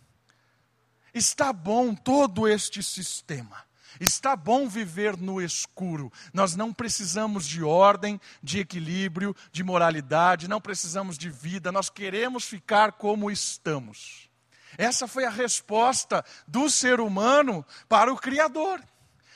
Está 1.18 1.52
bom 1.52 1.96
todo 1.96 2.46
este 2.46 2.80
sistema. 2.80 3.66
Está 3.98 4.36
bom 4.36 4.68
viver 4.68 5.16
no 5.16 5.42
escuro. 5.42 6.12
Nós 6.32 6.54
não 6.54 6.72
precisamos 6.72 7.44
de 7.44 7.64
ordem, 7.64 8.20
de 8.40 8.60
equilíbrio, 8.60 9.34
de 9.50 9.64
moralidade, 9.64 10.46
não 10.46 10.60
precisamos 10.60 11.18
de 11.18 11.28
vida, 11.28 11.72
nós 11.72 11.90
queremos 11.90 12.44
ficar 12.44 12.92
como 12.92 13.32
estamos. 13.32 14.30
Essa 14.78 15.08
foi 15.08 15.24
a 15.24 15.30
resposta 15.30 16.24
do 16.46 16.70
ser 16.70 17.00
humano 17.00 17.66
para 17.88 18.12
o 18.12 18.16
Criador. 18.16 18.80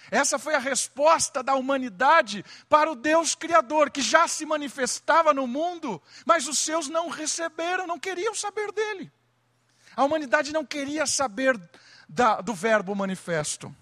Essa 0.09 0.39
foi 0.39 0.55
a 0.55 0.61
resposta 0.61 1.43
da 1.43 1.57
humanidade 1.57 2.45
para 2.69 2.93
o 2.93 2.95
Deus 2.95 3.35
Criador, 3.35 3.91
que 3.91 4.03
já 4.03 4.29
se 4.29 4.47
manifestava 4.47 5.35
no 5.35 5.49
mundo, 5.49 6.01
mas 6.25 6.47
os 6.47 6.61
seus 6.61 6.89
não 6.89 7.09
receberam, 7.09 7.89
não 7.89 7.99
queriam 7.99 8.37
saber 8.37 8.71
dele. 8.71 9.11
A 9.97 10.05
humanidade 10.05 10.53
não 10.53 10.65
queria 10.65 11.07
saber 11.07 11.61
da, 12.09 12.41
do 12.41 12.55
Verbo 12.55 12.95
manifesto. 12.95 13.75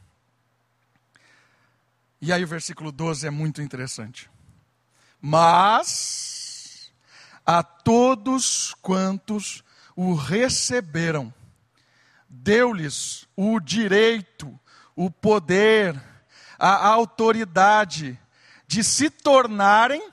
E 2.21 2.33
aí 2.33 2.45
o 2.45 2.49
versículo 2.49 2.93
12 2.93 3.27
é 3.27 3.31
muito 3.31 3.63
interessante. 3.63 4.31
Mas 5.21 6.93
a 7.45 7.63
todos 7.63 8.75
quantos 8.81 9.65
o 9.97 10.15
receberam, 10.15 11.33
deu-lhes 12.29 13.27
o 13.37 13.59
direito, 13.59 14.59
o 14.95 15.11
poder, 15.11 16.01
a 16.59 16.87
autoridade 16.89 18.19
de 18.67 18.85
se 18.85 19.11
tornarem 19.11 20.11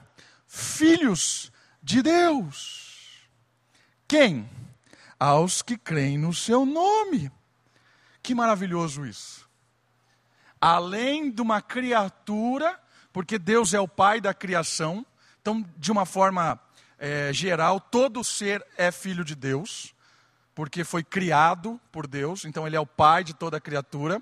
filhos 0.47 1.51
de 1.83 2.01
Deus. 2.01 3.27
Quem? 4.07 4.49
Aos 5.19 5.61
que 5.61 5.77
creem 5.77 6.17
no 6.17 6.33
seu 6.33 6.65
nome. 6.65 7.31
Que 8.21 8.35
maravilhoso 8.35 9.05
isso. 9.05 9.47
Além 10.59 11.31
de 11.31 11.41
uma 11.41 11.61
criatura, 11.61 12.79
porque 13.13 13.37
Deus 13.37 13.73
é 13.73 13.79
o 13.79 13.87
pai 13.87 14.19
da 14.19 14.33
criação, 14.33 15.05
então, 15.41 15.65
de 15.77 15.91
uma 15.91 16.05
forma 16.05 16.59
é, 16.97 17.31
geral, 17.31 17.79
todo 17.79 18.23
ser 18.23 18.65
é 18.75 18.91
filho 18.91 19.23
de 19.23 19.35
Deus, 19.35 19.93
porque 20.53 20.83
foi 20.83 21.03
criado 21.03 21.79
por 21.91 22.07
Deus, 22.07 22.43
então 22.43 22.65
ele 22.65 22.75
é 22.75 22.79
o 22.79 22.85
pai 22.85 23.23
de 23.23 23.33
toda 23.33 23.61
criatura. 23.61 24.21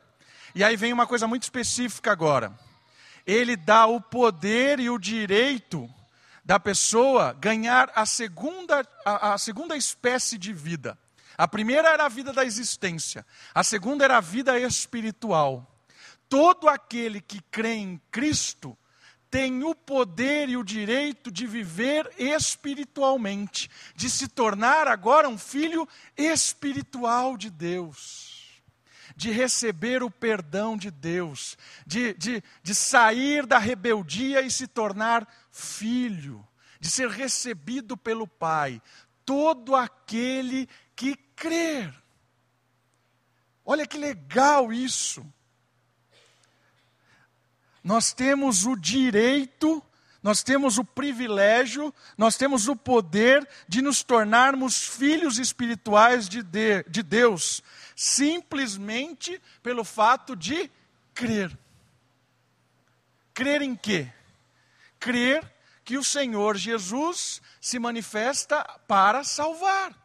E 0.54 0.64
aí 0.64 0.76
vem 0.76 0.94
uma 0.94 1.08
coisa 1.08 1.28
muito 1.28 1.44
específica 1.44 2.12
agora. 2.12 2.54
Ele 3.26 3.56
dá 3.56 3.88
o 3.88 4.00
poder 4.00 4.80
e 4.80 4.90
o 4.90 5.00
direito 5.00 5.90
da 6.46 6.60
pessoa 6.60 7.34
ganhar 7.34 7.92
a 7.96 8.06
segunda, 8.06 8.88
a, 9.04 9.34
a 9.34 9.38
segunda 9.38 9.76
espécie 9.76 10.38
de 10.38 10.54
vida. 10.54 10.98
A 11.36 11.48
primeira 11.48 11.90
era 11.90 12.06
a 12.06 12.10
vida 12.10 12.32
da 12.32 12.46
existência, 12.46 13.26
a 13.54 13.64
segunda 13.64 14.06
era 14.06 14.18
a 14.18 14.22
vida 14.22 14.58
espiritual. 14.60 15.70
Todo 16.30 16.70
aquele 16.70 17.20
que 17.20 17.42
crê 17.52 17.74
em 17.74 18.00
Cristo 18.12 18.78
tem 19.30 19.64
o 19.64 19.76
poder 19.76 20.48
e 20.48 20.56
o 20.56 20.64
direito 20.64 21.32
de 21.32 21.46
viver 21.46 22.10
espiritualmente, 22.18 23.70
de 23.96 24.10
se 24.10 24.28
tornar 24.28 24.88
agora 24.88 25.28
um 25.28 25.38
filho 25.38 25.88
espiritual 26.16 27.36
de 27.36 27.50
Deus 27.50 28.35
de 29.16 29.32
receber 29.32 30.04
o 30.04 30.10
perdão 30.10 30.78
de 30.78 30.90
Deus, 30.90 31.58
de, 31.86 32.14
de, 32.14 32.44
de 32.64 32.76
sair 32.76 33.46
da 33.46 33.58
rebeldia 33.58 34.42
e 34.42 34.50
se 34.50 34.68
tornar 34.68 35.28
filho, 35.52 36.46
de 36.80 36.90
ser 36.90 37.10
recebido 37.10 37.98
pelo 37.98 38.28
Pai. 38.28 38.82
Todo 39.26 39.76
aquele 39.76 40.70
que 40.96 41.16
crer. 41.36 41.94
Olha 43.66 43.88
que 43.88 43.98
legal 43.98 44.72
isso. 44.72 45.26
Nós 47.84 48.14
temos 48.14 48.66
o 48.66 48.76
direito, 48.76 49.84
nós 50.26 50.42
temos 50.42 50.80
o 50.80 50.84
privilégio, 50.84 51.94
nós 52.18 52.36
temos 52.36 52.68
o 52.68 52.76
poder 52.76 53.48
de 53.68 53.80
nos 53.80 54.02
tornarmos 54.02 54.88
filhos 54.88 55.38
espirituais 55.38 56.28
de, 56.28 56.42
de, 56.42 56.84
de 56.84 57.04
Deus, 57.04 57.62
simplesmente 57.96 59.42
pelo 59.64 59.84
fato 59.86 60.36
de 60.36 60.70
crer. 61.14 61.58
Crer 63.34 63.62
em 63.62 63.76
quê? 63.76 64.12
Crer 65.00 65.50
que 65.84 65.98
o 65.98 66.04
Senhor 66.04 66.58
Jesus 66.58 67.42
se 67.62 67.80
manifesta 67.80 68.64
para 68.88 69.24
salvar. 69.24 69.96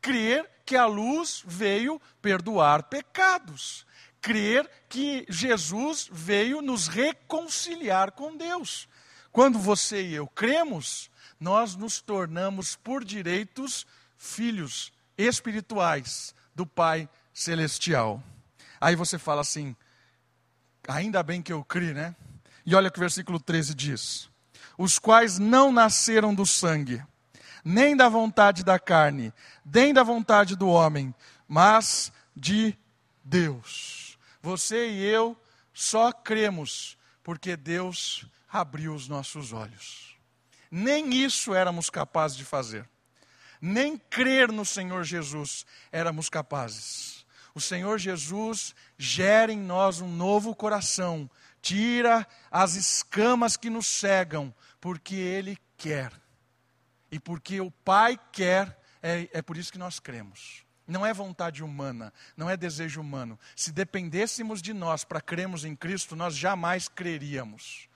Crer 0.00 0.48
que 0.64 0.76
a 0.76 0.86
luz 0.86 1.42
veio 1.46 2.00
perdoar 2.22 2.84
pecados. 2.84 3.86
Crer 4.20 4.70
que 4.88 5.26
Jesus 5.28 6.08
veio 6.10 6.62
nos 6.62 6.88
reconciliar 6.88 8.12
com 8.12 8.36
Deus. 8.36 8.88
Quando 9.32 9.58
você 9.58 10.02
e 10.02 10.14
eu 10.14 10.26
cremos, 10.26 11.10
nós 11.40 11.74
nos 11.74 12.00
tornamos 12.00 12.76
por 12.76 13.04
direitos 13.04 13.86
filhos 14.16 14.92
espirituais 15.18 16.34
do 16.54 16.66
Pai 16.66 17.08
celestial. 17.34 18.22
Aí 18.80 18.94
você 18.94 19.18
fala 19.18 19.40
assim: 19.40 19.76
ainda 20.86 21.22
bem 21.22 21.42
que 21.42 21.52
eu 21.52 21.64
criei, 21.64 21.92
né? 21.92 22.14
E 22.64 22.74
olha 22.74 22.88
o 22.88 22.92
que 22.92 22.98
o 22.98 23.00
versículo 23.00 23.40
13 23.40 23.74
diz: 23.74 24.30
Os 24.78 24.98
quais 24.98 25.38
não 25.38 25.72
nasceram 25.72 26.34
do 26.34 26.46
sangue, 26.46 27.04
nem 27.64 27.96
da 27.96 28.08
vontade 28.08 28.64
da 28.64 28.78
carne, 28.78 29.32
nem 29.64 29.92
da 29.92 30.02
vontade 30.02 30.56
do 30.56 30.68
homem, 30.68 31.14
mas 31.48 32.12
de 32.34 32.78
Deus. 33.24 34.16
Você 34.40 34.90
e 34.90 35.02
eu 35.02 35.36
só 35.72 36.12
cremos 36.12 36.96
porque 37.22 37.56
Deus 37.56 38.26
abriu 38.50 38.94
os 38.94 39.08
nossos 39.08 39.52
olhos. 39.52 40.16
Nem 40.70 41.14
isso 41.14 41.54
éramos 41.54 41.88
capazes 41.88 42.36
de 42.36 42.44
fazer. 42.44 42.88
Nem 43.60 43.96
crer 43.96 44.52
no 44.52 44.64
Senhor 44.64 45.04
Jesus 45.04 45.64
éramos 45.90 46.28
capazes. 46.28 47.13
O 47.54 47.60
Senhor 47.60 47.98
Jesus 47.98 48.74
gera 48.98 49.52
em 49.52 49.58
nós 49.58 50.00
um 50.00 50.08
novo 50.08 50.54
coração, 50.54 51.30
tira 51.62 52.26
as 52.50 52.74
escamas 52.74 53.56
que 53.56 53.70
nos 53.70 53.86
cegam, 53.86 54.52
porque 54.80 55.14
Ele 55.14 55.56
quer. 55.76 56.12
E 57.12 57.18
porque 57.20 57.60
o 57.60 57.70
Pai 57.70 58.18
quer, 58.32 58.76
é, 59.00 59.28
é 59.32 59.40
por 59.40 59.56
isso 59.56 59.70
que 59.70 59.78
nós 59.78 60.00
cremos. 60.00 60.64
Não 60.86 61.06
é 61.06 61.14
vontade 61.14 61.62
humana, 61.62 62.12
não 62.36 62.50
é 62.50 62.56
desejo 62.56 63.00
humano. 63.00 63.38
Se 63.54 63.72
dependêssemos 63.72 64.60
de 64.60 64.74
nós 64.74 65.04
para 65.04 65.20
crermos 65.20 65.64
em 65.64 65.76
Cristo, 65.76 66.16
nós 66.16 66.34
jamais 66.34 66.88
creríamos. 66.88 67.88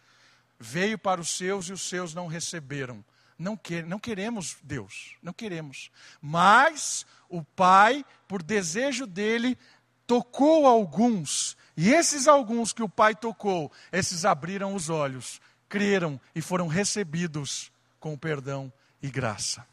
Veio 0.58 0.96
para 0.96 1.20
os 1.20 1.36
seus 1.36 1.68
e 1.68 1.72
os 1.72 1.82
seus 1.82 2.14
não 2.14 2.28
receberam. 2.28 3.04
Não, 3.38 3.56
quer, 3.56 3.86
não 3.86 3.98
queremos 3.98 4.56
Deus, 4.62 5.14
não 5.22 5.32
queremos. 5.32 5.90
Mas 6.20 7.06
o 7.28 7.42
Pai, 7.42 8.04
por 8.26 8.42
desejo 8.42 9.06
dele, 9.06 9.56
tocou 10.06 10.66
alguns. 10.66 11.56
E 11.76 11.92
esses 11.92 12.26
alguns 12.26 12.72
que 12.72 12.82
o 12.82 12.88
Pai 12.88 13.14
tocou, 13.14 13.70
esses 13.92 14.24
abriram 14.24 14.74
os 14.74 14.90
olhos, 14.90 15.40
creram 15.68 16.20
e 16.34 16.40
foram 16.40 16.66
recebidos 16.66 17.70
com 18.00 18.16
perdão 18.16 18.72
e 19.00 19.08
graça. 19.08 19.64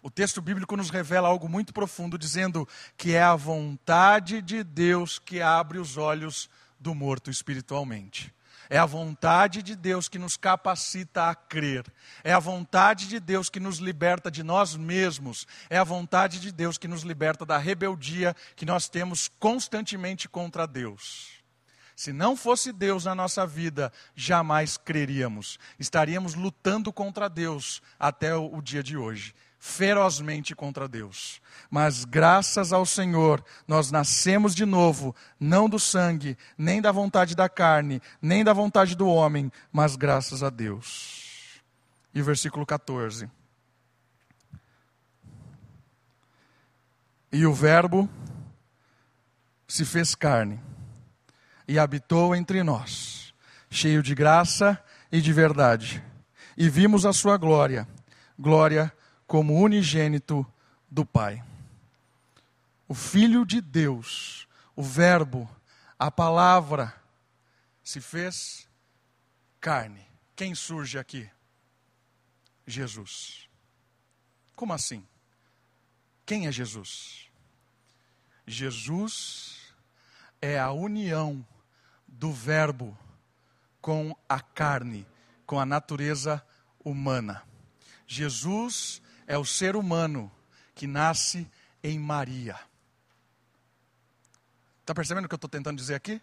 O 0.00 0.10
texto 0.10 0.40
bíblico 0.40 0.76
nos 0.76 0.88
revela 0.88 1.26
algo 1.26 1.48
muito 1.48 1.74
profundo, 1.74 2.16
dizendo 2.16 2.68
que 2.96 3.14
é 3.14 3.22
a 3.22 3.34
vontade 3.34 4.40
de 4.40 4.62
Deus 4.62 5.18
que 5.18 5.40
abre 5.40 5.78
os 5.78 5.96
olhos 5.96 6.48
do 6.78 6.94
morto 6.94 7.28
espiritualmente. 7.28 8.32
É 8.68 8.78
a 8.78 8.86
vontade 8.86 9.62
de 9.62 9.76
Deus 9.76 10.08
que 10.08 10.18
nos 10.18 10.36
capacita 10.36 11.30
a 11.30 11.34
crer. 11.34 11.84
É 12.24 12.32
a 12.32 12.38
vontade 12.38 13.08
de 13.08 13.20
Deus 13.20 13.48
que 13.48 13.60
nos 13.60 13.78
liberta 13.78 14.30
de 14.30 14.42
nós 14.42 14.76
mesmos. 14.76 15.46
É 15.70 15.78
a 15.78 15.84
vontade 15.84 16.40
de 16.40 16.50
Deus 16.50 16.76
que 16.76 16.88
nos 16.88 17.02
liberta 17.02 17.46
da 17.46 17.58
rebeldia 17.58 18.34
que 18.54 18.66
nós 18.66 18.88
temos 18.88 19.28
constantemente 19.38 20.28
contra 20.28 20.66
Deus. 20.66 21.36
Se 21.94 22.12
não 22.12 22.36
fosse 22.36 22.72
Deus 22.72 23.06
na 23.06 23.14
nossa 23.14 23.46
vida, 23.46 23.90
jamais 24.14 24.76
creríamos. 24.76 25.58
Estaríamos 25.78 26.34
lutando 26.34 26.92
contra 26.92 27.28
Deus 27.28 27.80
até 27.98 28.34
o 28.34 28.60
dia 28.60 28.82
de 28.82 28.96
hoje 28.96 29.34
ferozmente 29.66 30.54
contra 30.54 30.86
Deus. 30.86 31.40
Mas 31.68 32.04
graças 32.04 32.72
ao 32.72 32.86
Senhor, 32.86 33.44
nós 33.66 33.90
nascemos 33.90 34.54
de 34.54 34.64
novo, 34.64 35.14
não 35.40 35.68
do 35.68 35.78
sangue, 35.78 36.38
nem 36.56 36.80
da 36.80 36.92
vontade 36.92 37.34
da 37.34 37.48
carne, 37.48 38.00
nem 38.22 38.44
da 38.44 38.52
vontade 38.52 38.94
do 38.94 39.08
homem, 39.08 39.50
mas 39.72 39.96
graças 39.96 40.42
a 40.44 40.50
Deus. 40.50 41.60
E 42.14 42.22
versículo 42.22 42.64
14. 42.64 43.28
E 47.32 47.44
o 47.44 47.52
Verbo 47.52 48.08
se 49.66 49.84
fez 49.84 50.14
carne 50.14 50.60
e 51.66 51.76
habitou 51.76 52.36
entre 52.36 52.62
nós, 52.62 53.34
cheio 53.68 54.00
de 54.00 54.14
graça 54.14 54.80
e 55.10 55.20
de 55.20 55.32
verdade. 55.32 56.02
E 56.56 56.70
vimos 56.70 57.04
a 57.04 57.12
sua 57.12 57.36
glória, 57.36 57.86
glória 58.38 58.92
como 59.26 59.60
unigênito 59.60 60.46
do 60.90 61.04
Pai. 61.04 61.42
O 62.88 62.94
Filho 62.94 63.44
de 63.44 63.60
Deus, 63.60 64.46
o 64.74 64.82
Verbo, 64.82 65.48
a 65.98 66.10
palavra, 66.10 66.94
se 67.82 68.00
fez 68.00 68.68
carne. 69.60 70.06
Quem 70.36 70.54
surge 70.54 70.98
aqui? 70.98 71.28
Jesus. 72.66 73.48
Como 74.54 74.72
assim? 74.72 75.04
Quem 76.24 76.46
é 76.46 76.52
Jesus? 76.52 77.30
Jesus 78.46 79.74
é 80.40 80.58
a 80.58 80.70
união 80.70 81.44
do 82.06 82.32
Verbo 82.32 82.96
com 83.80 84.16
a 84.28 84.40
carne, 84.40 85.06
com 85.44 85.58
a 85.58 85.66
natureza 85.66 86.44
humana. 86.84 87.42
Jesus 88.06 89.02
é 89.26 89.36
o 89.36 89.44
ser 89.44 89.76
humano 89.76 90.30
que 90.74 90.86
nasce 90.86 91.48
em 91.82 91.98
Maria. 91.98 92.58
Está 94.80 94.94
percebendo 94.94 95.24
o 95.24 95.28
que 95.28 95.34
eu 95.34 95.36
estou 95.36 95.50
tentando 95.50 95.76
dizer 95.76 95.94
aqui? 95.94 96.20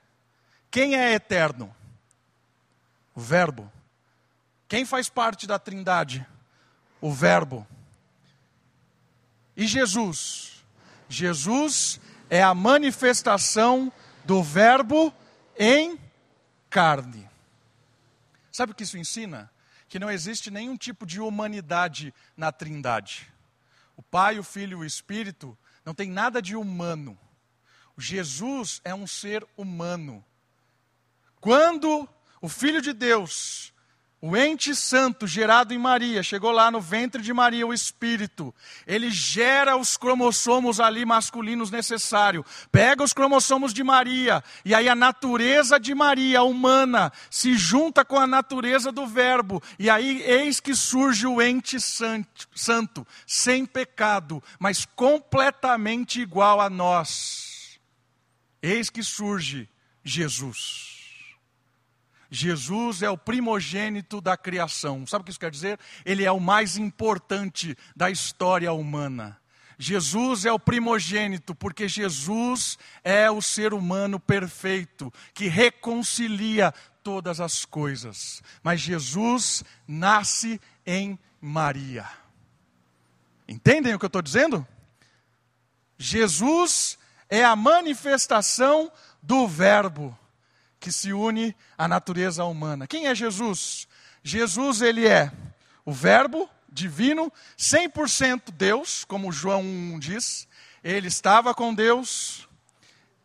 Quem 0.72 0.96
é 0.96 1.13
eterno? 1.13 1.76
O 3.13 3.22
Verbo. 3.22 3.72
Quem 4.68 4.86
faz 4.86 5.10
parte 5.10 5.46
da 5.46 5.60
Trindade? 5.60 6.26
O 7.02 7.12
Verbo. 7.12 7.68
E 9.56 9.68
Jesus? 9.68 10.63
Jesus 11.10 12.00
é 12.30 12.42
a 12.42 12.56
manifestação 12.56 13.92
do 14.24 14.42
Verbo 14.42 15.13
em 15.58 16.00
carne. 16.70 17.30
Sabe 18.52 18.72
o 18.72 18.76
que 18.76 18.84
isso 18.84 18.98
ensina? 18.98 19.52
Que 19.93 19.99
não 19.99 20.10
existe 20.10 20.49
nenhum 20.49 20.75
tipo 20.75 21.06
de 21.06 21.21
humanidade 21.21 22.12
na 22.36 22.51
Trindade. 22.51 23.32
O 23.95 24.01
Pai, 24.01 24.39
o 24.39 24.43
Filho 24.43 24.79
e 24.79 24.82
o 24.82 24.84
Espírito 24.84 25.56
não 25.86 25.93
tem 25.93 26.10
nada 26.10 26.41
de 26.41 26.56
humano. 26.56 27.15
Jesus 27.95 28.82
é 28.84 28.95
um 28.95 29.06
ser 29.06 29.45
humano. 29.56 30.25
Quando 31.39 32.10
o 32.41 32.49
Filho 32.49 32.82
de 32.82 32.91
Deus 32.91 33.71
o 34.25 34.38
ente 34.38 34.73
santo 34.73 35.27
gerado 35.27 35.73
em 35.73 35.77
Maria, 35.77 36.23
chegou 36.23 36.49
lá 36.49 36.71
no 36.71 36.79
ventre 36.79 37.21
de 37.21 37.33
Maria, 37.33 37.67
o 37.67 37.73
Espírito. 37.73 38.55
Ele 38.88 39.12
gera 39.12 39.75
os 39.75 39.97
cromossomos 39.97 40.79
ali 40.79 41.03
masculinos 41.03 41.69
necessários. 41.69 42.45
Pega 42.71 43.03
os 43.03 43.12
cromossomos 43.12 43.73
de 43.73 43.83
Maria, 43.83 44.41
e 44.63 44.73
aí 44.73 44.88
a 44.88 44.95
natureza 44.95 45.77
de 45.77 45.93
Maria, 45.93 46.41
humana, 46.41 47.12
se 47.29 47.57
junta 47.57 48.05
com 48.05 48.17
a 48.17 48.25
natureza 48.25 48.93
do 48.93 49.05
Verbo. 49.05 49.62
E 49.77 49.89
aí 49.89 50.21
eis 50.21 50.62
que 50.62 50.73
surge 50.73 51.27
o 51.27 51.41
ente 51.41 51.77
santo, 51.81 52.47
santo 52.55 53.05
sem 53.27 53.65
pecado, 53.65 54.41
mas 54.57 54.86
completamente 54.86 56.21
igual 56.21 56.62
a 56.62 56.69
nós. 56.69 57.77
Eis 58.62 58.89
que 58.89 59.03
surge 59.03 59.67
Jesus. 60.01 60.92
Jesus 62.36 63.04
é 63.04 63.10
o 63.12 63.17
primogênito 63.17 64.19
da 64.19 64.36
criação. 64.36 65.06
Sabe 65.06 65.22
o 65.22 65.26
que 65.26 65.30
isso 65.30 65.39
quer 65.39 65.52
dizer? 65.52 65.80
Ele 66.04 66.26
é 66.26 66.32
o 66.32 66.39
mais 66.39 66.78
importante 66.78 67.78
da 67.96 68.10
história 68.10 68.74
humana. 68.74 69.39
Jesus 69.78 70.43
é 70.43 70.52
o 70.52 70.58
primogênito, 70.58 71.54
porque 71.54 71.88
Jesus 71.88 72.80
é 73.04 73.30
o 73.30 73.39
ser 73.39 73.72
humano 73.72 74.19
perfeito, 74.19 75.13
que 75.32 75.48
reconcilia 75.48 76.74
todas 77.04 77.39
as 77.39 77.65
coisas. 77.65 78.41
Mas 78.63 78.82
Jesus 78.82 79.63
nasce 79.88 80.60
em 80.88 81.19
Maria. 81.39 82.10
Entendem 83.48 83.93
o 83.93 84.00
que 84.00 84.06
eu 84.06 84.08
estou 84.08 84.24
dizendo? 84.24 84.65
Jesus 86.00 86.98
é 87.30 87.43
a 87.43 87.56
manifestação 87.56 88.91
do 89.22 89.48
Verbo 89.48 90.17
que 90.84 90.91
se 90.91 91.13
une 91.13 91.56
à 91.78 91.88
natureza 91.88 92.43
humana. 92.43 92.86
Quem 92.86 93.08
é 93.08 93.15
Jesus? 93.15 93.88
Jesus, 94.22 94.82
ele 94.82 95.08
é 95.08 95.32
o 95.86 95.93
Verbo 95.93 96.50
divino, 96.67 97.32
100% 97.58 98.52
Deus, 98.52 99.06
como 99.06 99.32
João 99.32 99.62
1 99.62 100.00
diz. 100.00 100.46
Ele 100.84 101.08
estava 101.08 101.56
com 101.56 101.74
Deus, 101.74 102.50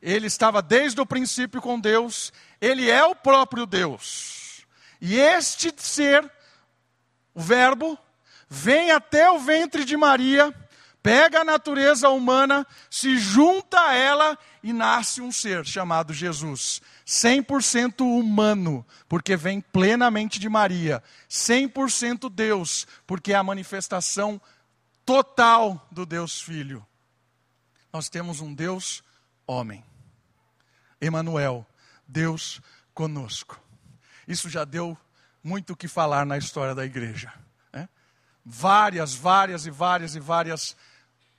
ele 0.00 0.28
estava 0.28 0.62
desde 0.62 1.00
o 1.00 1.06
princípio 1.06 1.60
com 1.60 1.80
Deus, 1.80 2.32
ele 2.60 2.88
é 2.88 3.04
o 3.04 3.16
próprio 3.16 3.66
Deus. 3.66 4.64
E 5.00 5.16
este 5.18 5.74
ser, 5.78 6.30
o 7.34 7.40
Verbo, 7.40 7.98
vem 8.48 8.92
até 8.92 9.28
o 9.32 9.40
ventre 9.40 9.84
de 9.84 9.96
Maria, 9.96 10.54
pega 11.08 11.40
a 11.40 11.44
natureza 11.44 12.10
humana, 12.10 12.66
se 12.90 13.16
junta 13.16 13.80
a 13.80 13.94
ela 13.94 14.38
e 14.62 14.74
nasce 14.74 15.22
um 15.22 15.32
ser 15.32 15.64
chamado 15.64 16.12
Jesus. 16.12 16.82
100% 17.06 18.02
humano, 18.02 18.86
porque 19.08 19.34
vem 19.34 19.58
plenamente 19.58 20.38
de 20.38 20.50
Maria, 20.50 21.02
100% 21.26 22.28
Deus, 22.30 22.86
porque 23.06 23.32
é 23.32 23.36
a 23.36 23.42
manifestação 23.42 24.38
total 25.06 25.88
do 25.90 26.04
Deus 26.04 26.42
Filho. 26.42 26.86
Nós 27.90 28.10
temos 28.10 28.42
um 28.42 28.52
Deus 28.52 29.02
homem. 29.46 29.82
Emanuel, 31.00 31.66
Deus 32.06 32.60
conosco. 32.92 33.58
Isso 34.26 34.50
já 34.50 34.66
deu 34.66 34.94
muito 35.42 35.72
o 35.72 35.76
que 35.76 35.88
falar 35.88 36.26
na 36.26 36.36
história 36.36 36.74
da 36.74 36.84
igreja. 36.84 37.32
Né? 37.72 37.88
Várias, 38.44 39.14
várias 39.14 39.64
e 39.64 39.70
várias 39.70 40.14
e 40.14 40.20
várias 40.20 40.76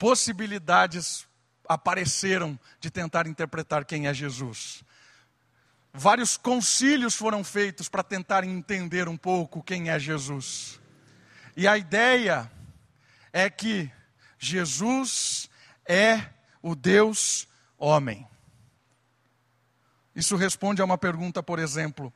possibilidades 0.00 1.28
apareceram 1.68 2.58
de 2.80 2.90
tentar 2.90 3.26
interpretar 3.26 3.84
quem 3.84 4.08
é 4.08 4.14
Jesus. 4.14 4.82
Vários 5.92 6.38
concílios 6.38 7.14
foram 7.14 7.44
feitos 7.44 7.86
para 7.86 8.02
tentar 8.02 8.42
entender 8.42 9.08
um 9.08 9.16
pouco 9.16 9.62
quem 9.62 9.90
é 9.90 9.98
Jesus. 9.98 10.80
E 11.54 11.68
a 11.68 11.76
ideia 11.76 12.50
é 13.30 13.50
que 13.50 13.92
Jesus 14.38 15.50
é 15.86 16.30
o 16.62 16.74
Deus 16.74 17.46
homem. 17.76 18.26
Isso 20.16 20.34
responde 20.34 20.80
a 20.80 20.84
uma 20.86 20.96
pergunta, 20.96 21.42
por 21.42 21.58
exemplo: 21.58 22.10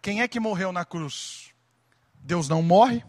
quem 0.00 0.22
é 0.22 0.28
que 0.28 0.38
morreu 0.38 0.70
na 0.70 0.84
cruz? 0.84 1.52
Deus 2.14 2.48
não 2.48 2.62
morre, 2.62 3.04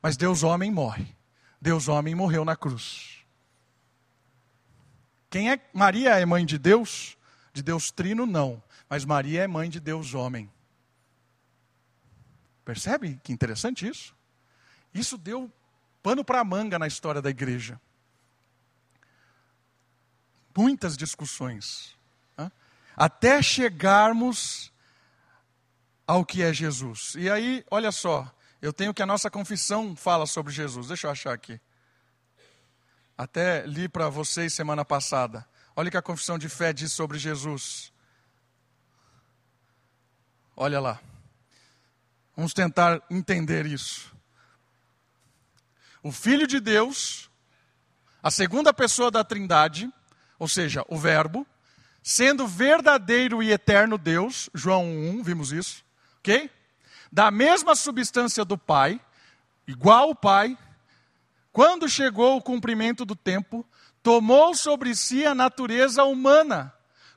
mas 0.00 0.16
Deus 0.16 0.42
homem 0.42 0.70
morre. 0.70 1.14
Deus 1.60 1.88
homem 1.88 2.14
morreu 2.14 2.42
na 2.42 2.56
cruz. 2.56 3.15
Quem 5.28 5.50
é 5.50 5.60
Maria 5.72 6.18
é 6.18 6.24
mãe 6.24 6.44
de 6.44 6.58
Deus? 6.58 7.16
De 7.52 7.62
Deus 7.62 7.90
Trino 7.90 8.26
não, 8.26 8.62
mas 8.88 9.04
Maria 9.04 9.42
é 9.42 9.46
mãe 9.46 9.68
de 9.68 9.80
Deus 9.80 10.14
homem. 10.14 10.50
Percebe 12.64 13.20
que 13.22 13.32
interessante 13.32 13.86
isso? 13.86 14.14
Isso 14.92 15.16
deu 15.16 15.50
pano 16.02 16.24
para 16.24 16.44
manga 16.44 16.78
na 16.78 16.86
história 16.86 17.22
da 17.22 17.30
igreja. 17.30 17.80
Muitas 20.56 20.96
discussões. 20.96 21.96
Até 22.96 23.42
chegarmos 23.42 24.72
ao 26.06 26.24
que 26.24 26.42
é 26.42 26.52
Jesus. 26.52 27.14
E 27.16 27.28
aí, 27.28 27.64
olha 27.70 27.92
só, 27.92 28.32
eu 28.62 28.72
tenho 28.72 28.94
que 28.94 29.02
a 29.02 29.06
nossa 29.06 29.30
confissão 29.30 29.94
fala 29.94 30.26
sobre 30.26 30.52
Jesus. 30.52 30.88
Deixa 30.88 31.06
eu 31.06 31.10
achar 31.10 31.34
aqui. 31.34 31.60
Até 33.16 33.66
li 33.66 33.88
para 33.88 34.08
vocês 34.08 34.52
semana 34.52 34.84
passada. 34.84 35.46
Olha 35.74 35.88
o 35.88 35.90
que 35.90 35.96
a 35.96 36.02
confissão 36.02 36.38
de 36.38 36.48
fé 36.48 36.72
diz 36.72 36.92
sobre 36.92 37.18
Jesus. 37.18 37.92
Olha 40.54 40.80
lá. 40.80 41.00
Vamos 42.36 42.52
tentar 42.52 43.02
entender 43.10 43.64
isso. 43.66 44.14
O 46.02 46.12
Filho 46.12 46.46
de 46.46 46.60
Deus, 46.60 47.30
a 48.22 48.30
segunda 48.30 48.72
pessoa 48.72 49.10
da 49.10 49.24
Trindade, 49.24 49.90
ou 50.38 50.46
seja, 50.46 50.84
o 50.88 50.98
Verbo, 50.98 51.46
sendo 52.02 52.46
verdadeiro 52.46 53.42
e 53.42 53.50
eterno 53.50 53.98
Deus, 53.98 54.48
João 54.54 54.84
1, 54.84 55.22
vimos 55.22 55.50
isso, 55.50 55.84
ok? 56.18 56.50
Da 57.10 57.30
mesma 57.30 57.74
substância 57.74 58.44
do 58.44 58.56
Pai, 58.56 59.00
igual 59.66 60.10
ao 60.10 60.14
Pai, 60.14 60.56
quando 61.56 61.88
chegou 61.88 62.36
o 62.36 62.42
cumprimento 62.42 63.02
do 63.06 63.16
tempo, 63.16 63.64
tomou 64.02 64.54
sobre 64.54 64.94
si 64.94 65.24
a 65.24 65.34
natureza 65.34 66.04
humana, 66.04 66.70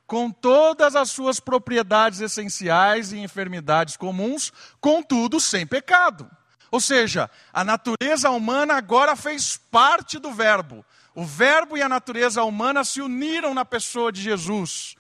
com 0.07 0.31
todas 0.31 0.95
as 0.95 1.11
suas 1.11 1.41
propriedades 1.41 2.21
essenciais 2.21 3.11
e 3.11 3.17
enfermidades 3.17 3.97
comuns, 3.97 4.53
contudo 4.79 5.41
sem 5.41 5.67
pecado. 5.67 6.31
Ou 6.71 6.79
seja, 6.79 7.29
a 7.51 7.65
natureza 7.65 8.29
humana 8.29 8.75
agora 8.75 9.13
fez 9.13 9.57
parte 9.69 10.17
do 10.17 10.31
Verbo. 10.31 10.85
O 11.13 11.25
Verbo 11.25 11.77
e 11.77 11.81
a 11.81 11.89
natureza 11.89 12.41
humana 12.41 12.85
se 12.85 13.01
uniram 13.01 13.53
na 13.53 13.65
pessoa 13.65 14.09
de 14.09 14.21
Jesus 14.21 14.95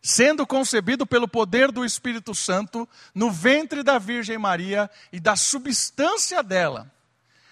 sendo 0.00 0.46
concebido 0.46 1.04
pelo 1.04 1.26
poder 1.26 1.72
do 1.72 1.84
Espírito 1.84 2.32
Santo 2.32 2.88
no 3.12 3.32
ventre 3.32 3.82
da 3.82 3.98
Virgem 3.98 4.38
Maria 4.38 4.88
e 5.12 5.18
da 5.18 5.34
substância 5.34 6.44
dela. 6.44 6.94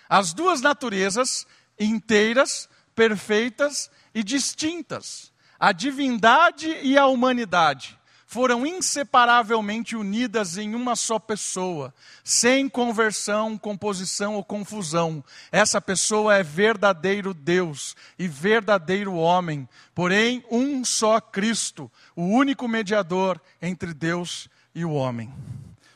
As 0.09 0.33
duas 0.33 0.61
naturezas 0.61 1.47
inteiras, 1.79 2.69
perfeitas 2.95 3.91
e 4.15 4.23
distintas, 4.23 5.33
a 5.59 5.73
divindade 5.73 6.69
e 6.83 6.97
a 6.97 7.07
humanidade, 7.07 7.99
foram 8.27 8.67
inseparavelmente 8.67 9.95
unidas 9.95 10.59
em 10.59 10.75
uma 10.75 10.97
só 10.97 11.21
pessoa, 11.21 11.95
sem 12.25 12.69
conversão, 12.69 13.57
composição 13.57 14.35
ou 14.35 14.43
confusão. 14.43 15.23
Essa 15.53 15.81
pessoa 15.81 16.35
é 16.35 16.43
verdadeiro 16.43 17.33
Deus 17.33 17.95
e 18.19 18.27
verdadeiro 18.27 19.15
homem, 19.15 19.69
porém 19.95 20.45
um 20.51 20.85
só 20.85 21.21
Cristo, 21.21 21.89
o 22.17 22.25
único 22.25 22.67
mediador 22.67 23.41
entre 23.63 23.95
Deus 23.95 24.49
e 24.75 24.85
o 24.85 24.93
homem. 24.93 25.33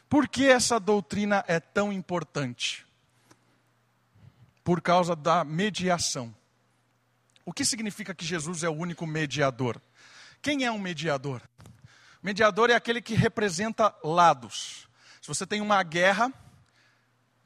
Por 0.09 0.29
que 0.29 0.47
essa 0.47 0.79
doutrina 0.79 1.45
é 1.49 1.59
tão 1.59 1.93
importante? 1.93 2.88
Por 4.69 4.83
causa 4.83 5.17
da 5.17 5.45
mediação. 5.45 6.37
O 7.43 7.55
que 7.55 7.65
significa 7.65 8.15
que 8.15 8.23
Jesus 8.23 8.63
é 8.63 8.69
o 8.69 8.75
único 8.75 9.07
mediador? 9.07 9.81
Quem 10.43 10.67
é 10.67 10.71
um 10.71 10.79
mediador? 10.79 11.41
Mediador 12.23 12.69
é 12.69 12.75
aquele 12.75 13.01
que 13.01 13.15
representa 13.15 13.97
lados. 14.05 14.87
Se 15.23 15.29
você 15.29 15.47
tem 15.47 15.63
uma 15.63 15.83
guerra, 15.83 16.31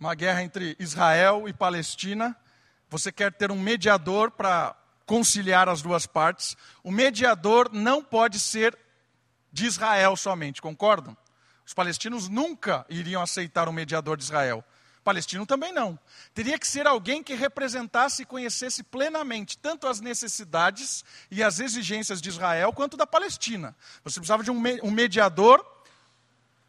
uma 0.01 0.17
guerra 0.17 0.43
entre 0.43 0.75
Israel 0.81 1.49
e 1.49 1.53
Palestina, 1.53 2.37
você 2.91 3.13
quer 3.13 3.33
ter 3.33 3.53
um 3.53 3.61
mediador 3.61 4.33
para 4.33 4.75
conciliar 5.07 5.69
as 5.69 5.81
duas 5.81 6.09
partes. 6.09 6.57
O 6.83 6.91
mediador 6.91 7.71
não 7.73 8.03
pode 8.03 8.41
ser 8.41 8.77
de 9.53 9.65
Israel 9.65 10.17
somente, 10.17 10.61
concordam? 10.61 11.17
Os 11.65 11.73
palestinos 11.73 12.29
nunca 12.29 12.85
iriam 12.89 13.23
aceitar 13.23 13.69
um 13.69 13.73
mediador 13.73 14.17
de 14.17 14.25
Israel. 14.25 14.65
Palestino 15.03 15.45
também 15.45 15.73
não. 15.73 15.99
Teria 16.33 16.59
que 16.59 16.67
ser 16.67 16.87
alguém 16.87 17.23
que 17.23 17.35
representasse 17.35 18.23
e 18.23 18.27
conhecesse 18.27 18.83
plenamente 18.83 19.59
tanto 19.59 19.87
as 19.87 20.01
necessidades 20.01 21.05
e 21.31 21.43
as 21.43 21.61
exigências 21.61 22.23
de 22.23 22.29
Israel 22.29 22.73
quanto 22.73 22.97
da 22.97 23.07
Palestina. 23.07 23.77
Você 24.05 24.21
precisava 24.21 24.45
de 24.45 24.51
um 24.51 24.91
mediador 24.91 25.65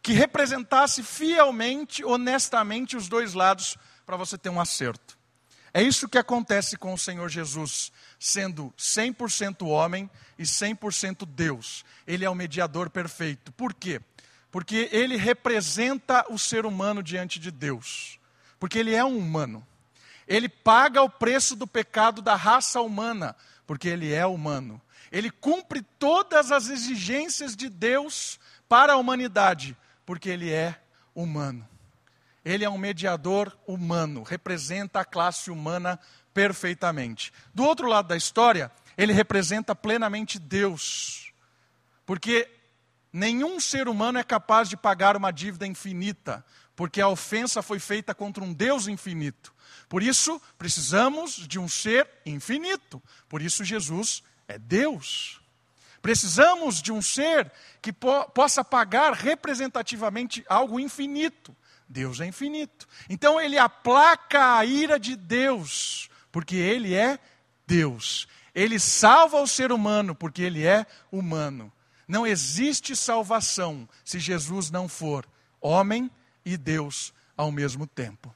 que 0.02 0.14
representasse 0.14 1.04
fielmente, 1.04 2.04
honestamente 2.04 2.98
os 2.98 3.08
dois 3.08 3.34
lados 3.34 3.78
para 4.06 4.18
você 4.18 4.38
ter 4.38 4.50
um 4.50 4.60
acerto. 4.60 5.18
É 5.74 5.82
isso 5.82 6.10
que 6.10 6.18
acontece 6.18 6.78
com 6.78 6.94
o 6.94 6.98
Senhor 6.98 7.30
Jesus, 7.30 7.92
sendo 8.20 8.74
100% 8.78 9.68
homem 9.68 10.10
e 10.38 10.44
100% 10.44 11.26
Deus. 11.26 11.86
Ele 12.06 12.26
é 12.26 12.30
o 12.30 12.36
mediador 12.36 12.90
perfeito. 12.90 13.52
Por 13.54 13.74
quê? 13.74 14.02
Porque 14.52 14.90
ele 14.92 15.18
representa 15.18 16.26
o 16.30 16.38
ser 16.38 16.66
humano 16.66 17.02
diante 17.02 17.40
de 17.40 17.50
Deus 17.50 18.20
porque 18.64 18.80
ele 18.80 18.96
é 18.96 19.04
um 19.04 19.18
humano. 19.18 19.62
Ele 20.26 20.48
paga 20.48 21.02
o 21.02 21.10
preço 21.10 21.54
do 21.54 21.68
pecado 21.68 22.22
da 22.22 22.34
raça 22.34 22.80
humana, 22.80 23.36
porque 23.68 23.90
ele 23.90 24.14
é 24.14 24.26
humano. 24.26 24.82
Ele 25.12 25.30
cumpre 25.30 25.82
todas 26.00 26.50
as 26.50 26.70
exigências 26.70 27.58
de 27.58 27.68
Deus 27.68 28.40
para 28.70 28.94
a 28.94 28.96
humanidade, 28.96 29.76
porque 30.06 30.30
ele 30.30 30.50
é 30.50 30.80
humano. 31.14 31.68
Ele 32.46 32.64
é 32.64 32.70
um 32.70 32.78
mediador 32.78 33.54
humano, 33.68 34.24
representa 34.24 35.02
a 35.02 35.06
classe 35.06 35.52
humana 35.52 36.00
perfeitamente. 36.34 37.34
Do 37.54 37.66
outro 37.66 37.90
lado 37.90 38.08
da 38.08 38.16
história, 38.16 38.72
ele 38.98 39.12
representa 39.12 39.76
plenamente 39.76 40.40
Deus, 40.40 41.34
porque 42.06 42.50
nenhum 43.12 43.60
ser 43.60 43.90
humano 43.90 44.20
é 44.20 44.24
capaz 44.24 44.70
de 44.70 44.78
pagar 44.78 45.18
uma 45.18 45.32
dívida 45.32 45.68
infinita, 45.68 46.46
porque 46.76 47.02
a 47.02 47.08
ofensa 47.08 47.62
foi 47.62 47.80
feita 47.80 48.14
contra 48.14 48.44
um 48.44 48.54
Deus 48.54 48.88
infinito. 48.88 49.54
Por 49.88 50.02
isso, 50.02 50.42
precisamos 50.58 51.48
de 51.48 51.60
um 51.60 51.68
ser 51.68 52.10
infinito. 52.26 53.02
Por 53.30 53.42
isso, 53.42 53.64
Jesus 53.64 54.24
é 54.48 54.58
Deus. 54.58 55.40
Precisamos 56.02 56.82
de 56.82 56.92
um 56.92 57.02
ser 57.02 57.52
que 57.82 57.94
po 57.94 58.26
possa 58.32 58.64
pagar 58.64 59.14
representativamente 59.14 60.44
algo 60.50 60.80
infinito. 60.80 61.56
Deus 61.88 62.20
é 62.20 62.26
infinito. 62.26 62.88
Então, 63.08 63.40
ele 63.40 63.58
aplaca 63.58 64.58
a 64.58 64.66
ira 64.66 65.00
de 65.00 65.16
Deus, 65.16 66.10
porque 66.32 66.56
ele 66.56 66.96
é 66.96 67.20
Deus. 67.68 68.28
Ele 68.56 68.80
salva 68.80 69.42
o 69.42 69.48
ser 69.48 69.72
humano, 69.72 70.16
porque 70.16 70.42
ele 70.42 70.66
é 70.66 70.86
humano. 71.12 71.72
Não 72.08 72.26
existe 72.26 72.96
salvação 72.96 73.88
se 74.04 74.20
Jesus 74.20 74.70
não 74.70 74.88
for 74.88 75.26
homem 75.62 76.12
e 76.46 76.58
Deus 76.58 77.14
ao 77.36 77.52
mesmo 77.52 77.86
tempo. 77.86 78.34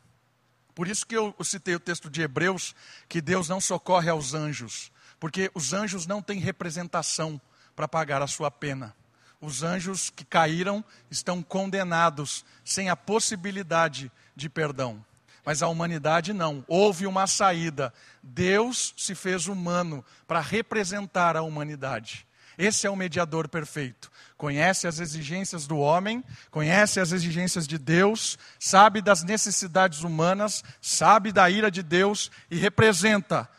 Por 0.76 0.88
isso 0.88 1.08
que 1.08 1.18
eu 1.18 1.36
citei 1.44 1.74
o 1.74 1.80
texto 1.80 2.10
de 2.10 2.22
Hebreus, 2.22 2.76
que 3.10 3.20
Deus 3.20 3.50
não 3.50 3.60
socorre 3.60 4.10
aos 4.10 4.36
anjos, 4.36 4.92
porque 5.20 5.50
os 5.56 5.74
anjos 5.74 6.06
não 6.06 6.22
têm 6.22 6.40
representação 6.40 7.42
para 7.76 7.88
pagar 7.88 8.22
a 8.22 8.28
sua 8.28 8.52
pena. 8.52 8.96
Os 9.42 9.64
anjos 9.64 10.10
que 10.10 10.24
caíram 10.24 10.86
estão 11.10 11.42
condenados, 11.42 12.46
sem 12.64 12.90
a 12.90 12.96
possibilidade 12.96 14.12
de 14.36 14.50
perdão. 14.50 15.04
Mas 15.44 15.64
a 15.64 15.68
humanidade 15.68 16.34
não. 16.34 16.64
Houve 16.68 17.08
uma 17.08 17.26
saída. 17.26 17.94
Deus 18.22 18.94
se 18.98 19.16
fez 19.16 19.48
humano 19.48 20.04
para 20.28 20.42
representar 20.42 21.38
a 21.38 21.42
humanidade. 21.42 22.27
Esse 22.58 22.88
é 22.88 22.90
o 22.90 22.96
mediador 22.96 23.48
perfeito. 23.48 24.12
Conhece 24.36 24.88
as 24.88 25.00
exigências 25.00 25.68
do 25.68 25.78
homem, 25.78 26.24
conhece 26.50 27.00
as 27.00 27.12
exigências 27.12 27.68
de 27.68 27.78
Deus, 27.78 28.38
sabe 28.60 29.02
das 29.02 29.24
necessidades 29.24 30.02
humanas, 30.02 30.64
sabe 30.82 31.32
da 31.32 31.50
ira 31.50 31.70
de 31.70 31.84
Deus 31.84 32.32
e 32.50 32.58
representa 32.58 33.50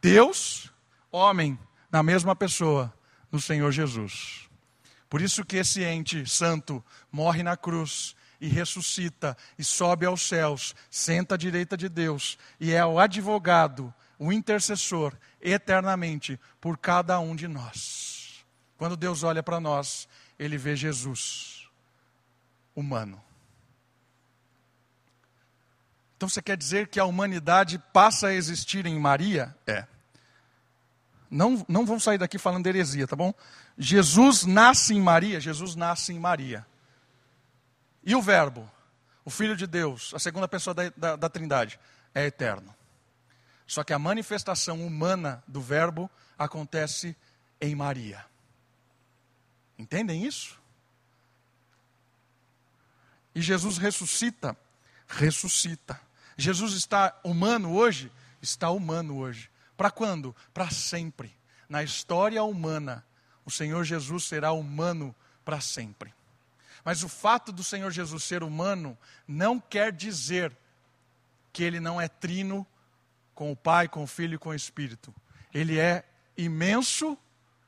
Deus, 0.00 0.72
homem, 1.10 1.58
na 1.90 2.02
mesma 2.02 2.34
pessoa, 2.34 2.92
no 3.30 3.40
Senhor 3.40 3.70
Jesus. 3.70 4.48
Por 5.08 5.20
isso 5.20 5.44
que 5.44 5.56
esse 5.56 5.82
ente 5.82 6.28
santo 6.28 6.84
morre 7.10 7.42
na 7.42 7.56
cruz 7.56 8.14
e 8.40 8.48
ressuscita 8.48 9.36
e 9.58 9.64
sobe 9.64 10.06
aos 10.06 10.22
céus, 10.22 10.74
senta 10.90 11.34
à 11.34 11.38
direita 11.38 11.76
de 11.76 11.88
Deus 11.88 12.38
e 12.60 12.72
é 12.72 12.84
o 12.84 12.98
advogado, 12.98 13.92
o 14.18 14.32
intercessor 14.32 15.14
eternamente 15.40 16.38
por 16.60 16.76
cada 16.78 17.18
um 17.18 17.34
de 17.34 17.48
nós. 17.48 18.17
Quando 18.78 18.96
Deus 18.96 19.24
olha 19.24 19.42
para 19.42 19.60
nós, 19.60 20.08
ele 20.38 20.56
vê 20.56 20.76
Jesus 20.76 21.68
humano. 22.74 23.20
Então 26.16 26.28
você 26.28 26.40
quer 26.40 26.56
dizer 26.56 26.88
que 26.88 26.98
a 26.98 27.04
humanidade 27.04 27.78
passa 27.92 28.28
a 28.28 28.34
existir 28.34 28.86
em 28.86 28.98
Maria? 28.98 29.54
É. 29.66 29.84
Não, 31.30 31.64
não 31.68 31.84
vamos 31.84 32.04
sair 32.04 32.18
daqui 32.18 32.38
falando 32.38 32.62
de 32.62 32.68
heresia, 32.70 33.06
tá 33.06 33.14
bom? 33.14 33.34
Jesus 33.76 34.44
nasce 34.44 34.94
em 34.94 35.00
Maria, 35.00 35.40
Jesus 35.40 35.74
nasce 35.74 36.12
em 36.12 36.18
Maria. 36.18 36.64
E 38.02 38.14
o 38.14 38.22
Verbo, 38.22 38.68
o 39.24 39.30
Filho 39.30 39.56
de 39.56 39.66
Deus, 39.66 40.14
a 40.14 40.18
segunda 40.18 40.48
pessoa 40.48 40.72
da, 40.72 40.88
da, 40.96 41.16
da 41.16 41.28
Trindade, 41.28 41.78
é 42.14 42.26
eterno. 42.26 42.74
Só 43.66 43.84
que 43.84 43.92
a 43.92 43.98
manifestação 43.98 44.84
humana 44.86 45.42
do 45.46 45.60
Verbo 45.60 46.10
acontece 46.38 47.16
em 47.60 47.74
Maria. 47.74 48.24
Entendem 49.78 50.24
isso? 50.26 50.58
E 53.34 53.40
Jesus 53.40 53.78
ressuscita, 53.78 54.56
ressuscita. 55.06 56.00
Jesus 56.36 56.72
está 56.72 57.18
humano 57.22 57.74
hoje? 57.74 58.10
Está 58.42 58.70
humano 58.70 59.18
hoje. 59.18 59.50
Para 59.76 59.90
quando? 59.90 60.34
Para 60.52 60.70
sempre. 60.70 61.32
Na 61.68 61.82
história 61.82 62.42
humana, 62.42 63.04
o 63.44 63.50
Senhor 63.50 63.84
Jesus 63.84 64.24
será 64.24 64.52
humano 64.52 65.14
para 65.44 65.60
sempre. 65.60 66.12
Mas 66.84 67.02
o 67.02 67.08
fato 67.08 67.52
do 67.52 67.62
Senhor 67.62 67.90
Jesus 67.90 68.24
ser 68.24 68.42
humano 68.42 68.96
não 69.26 69.60
quer 69.60 69.92
dizer 69.92 70.56
que 71.52 71.62
ele 71.62 71.80
não 71.80 72.00
é 72.00 72.08
trino 72.08 72.66
com 73.34 73.52
o 73.52 73.56
Pai, 73.56 73.88
com 73.88 74.02
o 74.02 74.06
Filho 74.06 74.34
e 74.34 74.38
com 74.38 74.48
o 74.48 74.54
Espírito. 74.54 75.14
Ele 75.52 75.78
é 75.78 76.04
imenso 76.36 77.16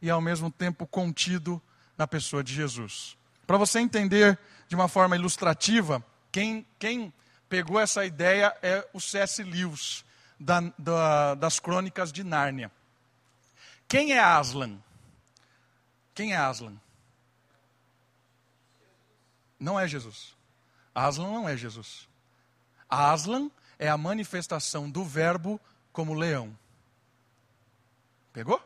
e 0.03 0.11
ao 0.11 0.21
mesmo 0.21 0.51
tempo 0.51 0.87
contido 0.87 1.63
na 2.01 2.07
pessoa 2.07 2.43
de 2.43 2.55
Jesus. 2.55 3.15
Para 3.47 3.59
você 3.59 3.79
entender 3.79 4.39
de 4.67 4.75
uma 4.75 4.89
forma 4.89 5.17
ilustrativa, 5.17 6.03
quem, 6.33 6.67
quem 6.79 7.13
pegou 7.47 7.79
essa 7.79 8.07
ideia 8.07 8.57
é 8.63 8.89
o 8.95 8.99
C.S. 8.99 9.43
Lewis 9.43 10.03
da, 10.39 10.61
da, 10.79 11.35
das 11.35 11.61
crônicas 11.61 12.11
de 12.11 12.25
Nárnia. 12.25 12.73
Quem 13.87 14.13
é 14.13 14.19
Aslan? 14.19 14.79
Quem 16.15 16.33
é 16.33 16.39
Aslan? 16.39 16.81
Não 19.59 19.79
é 19.79 19.87
Jesus. 19.87 20.35
Aslan 20.95 21.31
não 21.31 21.47
é 21.47 21.55
Jesus. 21.55 22.09
Aslan 22.89 23.51
é 23.79 23.91
a 23.91 23.99
manifestação 23.99 24.91
do 24.91 25.05
Verbo 25.05 25.61
como 25.93 26.15
leão. 26.15 26.57
Pegou? 28.33 28.65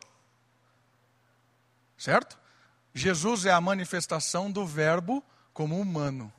Certo? 1.98 2.43
Jesus 2.94 3.44
é 3.44 3.50
a 3.50 3.60
manifestação 3.60 4.50
do 4.50 4.64
Verbo 4.64 5.22
como 5.52 5.78
humano. 5.78 6.32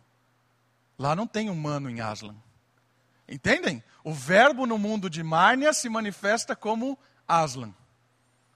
Lá 0.98 1.16
não 1.16 1.28
tem 1.28 1.50
humano 1.50 1.90
em 1.90 2.00
Aslan. 2.00 2.36
Entendem? 3.28 3.84
O 4.04 4.14
verbo 4.14 4.66
no 4.66 4.78
mundo 4.78 5.10
de 5.10 5.24
Márnia 5.24 5.74
se 5.74 5.90
manifesta 5.90 6.56
como 6.56 6.98
Aslan. 7.28 7.74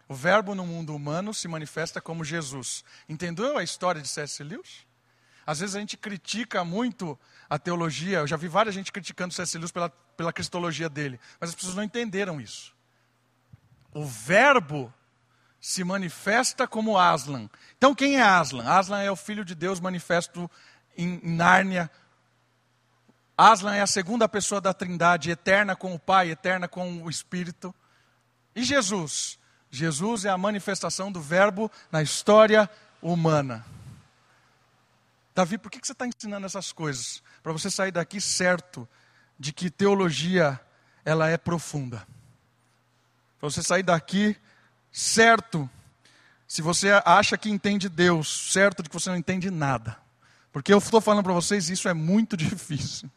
O 0.07 0.15
verbo 0.15 0.55
no 0.55 0.65
mundo 0.65 0.95
humano 0.95 1.33
se 1.33 1.47
manifesta 1.47 1.99
como 1.99 2.23
Jesus. 2.23 2.83
Entendeu 3.07 3.57
a 3.57 3.63
história 3.63 4.01
de 4.01 4.07
C.S. 4.07 4.43
Lewis? 4.43 4.87
Às 5.45 5.59
vezes 5.59 5.75
a 5.75 5.79
gente 5.79 5.97
critica 5.97 6.63
muito 6.63 7.19
a 7.49 7.57
teologia. 7.57 8.19
Eu 8.19 8.27
já 8.27 8.37
vi 8.37 8.47
várias 8.47 8.75
gente 8.75 8.91
criticando 8.91 9.33
C.S. 9.33 9.57
Lewis 9.57 9.71
pela, 9.71 9.89
pela 9.89 10.31
cristologia 10.31 10.87
dele. 10.87 11.19
Mas 11.39 11.49
as 11.49 11.55
pessoas 11.55 11.75
não 11.75 11.83
entenderam 11.83 12.39
isso. 12.39 12.75
O 13.91 14.05
verbo 14.05 14.93
se 15.59 15.83
manifesta 15.83 16.67
como 16.67 16.97
Aslan. 16.97 17.49
Então 17.77 17.93
quem 17.93 18.17
é 18.17 18.21
Aslan? 18.21 18.63
Aslan 18.63 19.01
é 19.01 19.11
o 19.11 19.15
filho 19.15 19.43
de 19.43 19.55
Deus 19.55 19.79
manifesto 19.79 20.49
em 20.97 21.19
Nárnia 21.23 21.89
Aslan 23.39 23.73
é 23.73 23.81
a 23.81 23.87
segunda 23.87 24.27
pessoa 24.27 24.59
da 24.59 24.73
Trindade, 24.73 25.31
eterna 25.31 25.73
com 25.73 25.95
o 25.95 25.99
Pai, 25.99 26.29
eterna 26.29 26.67
com 26.67 27.01
o 27.03 27.09
Espírito. 27.09 27.73
E 28.53 28.65
Jesus? 28.65 29.39
Jesus 29.71 30.25
é 30.25 30.29
a 30.29 30.37
manifestação 30.37 31.09
do 31.09 31.21
Verbo 31.21 31.71
na 31.89 32.03
história 32.03 32.69
humana. 33.01 33.65
Davi, 35.33 35.57
por 35.57 35.71
que 35.71 35.79
você 35.81 35.93
está 35.93 36.05
ensinando 36.05 36.45
essas 36.45 36.73
coisas? 36.73 37.23
Para 37.41 37.53
você 37.53 37.71
sair 37.71 37.93
daqui 37.93 38.19
certo 38.19 38.85
de 39.39 39.53
que 39.53 39.69
teologia 39.69 40.59
ela 41.05 41.29
é 41.29 41.37
profunda. 41.37 42.05
Para 43.39 43.49
você 43.49 43.63
sair 43.63 43.83
daqui 43.83 44.35
certo, 44.91 45.69
se 46.47 46.61
você 46.61 46.89
acha 47.05 47.37
que 47.37 47.49
entende 47.49 47.87
Deus, 47.87 48.51
certo 48.51 48.81
de 48.81 48.89
que 48.89 48.95
você 48.95 49.09
não 49.09 49.17
entende 49.17 49.51
nada. 49.51 49.97
Porque 50.51 50.73
eu 50.73 50.79
estou 50.79 50.99
falando 50.99 51.23
para 51.23 51.33
vocês, 51.33 51.69
isso 51.69 51.87
é 51.87 51.93
muito 51.93 52.35
difícil. 52.37 53.09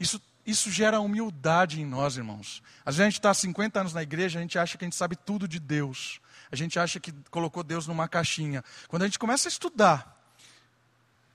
Isso, 0.00 0.20
isso 0.46 0.70
gera 0.70 1.00
humildade 1.00 1.80
em 1.80 1.84
nós, 1.84 2.16
irmãos. 2.16 2.62
Às 2.86 2.96
vezes 2.96 3.00
a 3.00 3.10
gente 3.10 3.18
está 3.18 3.30
há 3.30 3.34
50 3.34 3.80
anos 3.80 3.92
na 3.92 4.02
igreja, 4.02 4.38
a 4.38 4.42
gente 4.42 4.58
acha 4.58 4.78
que 4.78 4.84
a 4.84 4.86
gente 4.86 4.96
sabe 4.96 5.14
tudo 5.14 5.46
de 5.46 5.58
Deus. 5.58 6.20
A 6.50 6.56
gente 6.56 6.78
acha 6.78 6.98
que 6.98 7.12
colocou 7.30 7.62
Deus 7.62 7.86
numa 7.86 8.08
caixinha. 8.08 8.64
Quando 8.88 9.02
a 9.02 9.06
gente 9.06 9.18
começa 9.18 9.48
a 9.48 9.50
estudar 9.50 10.16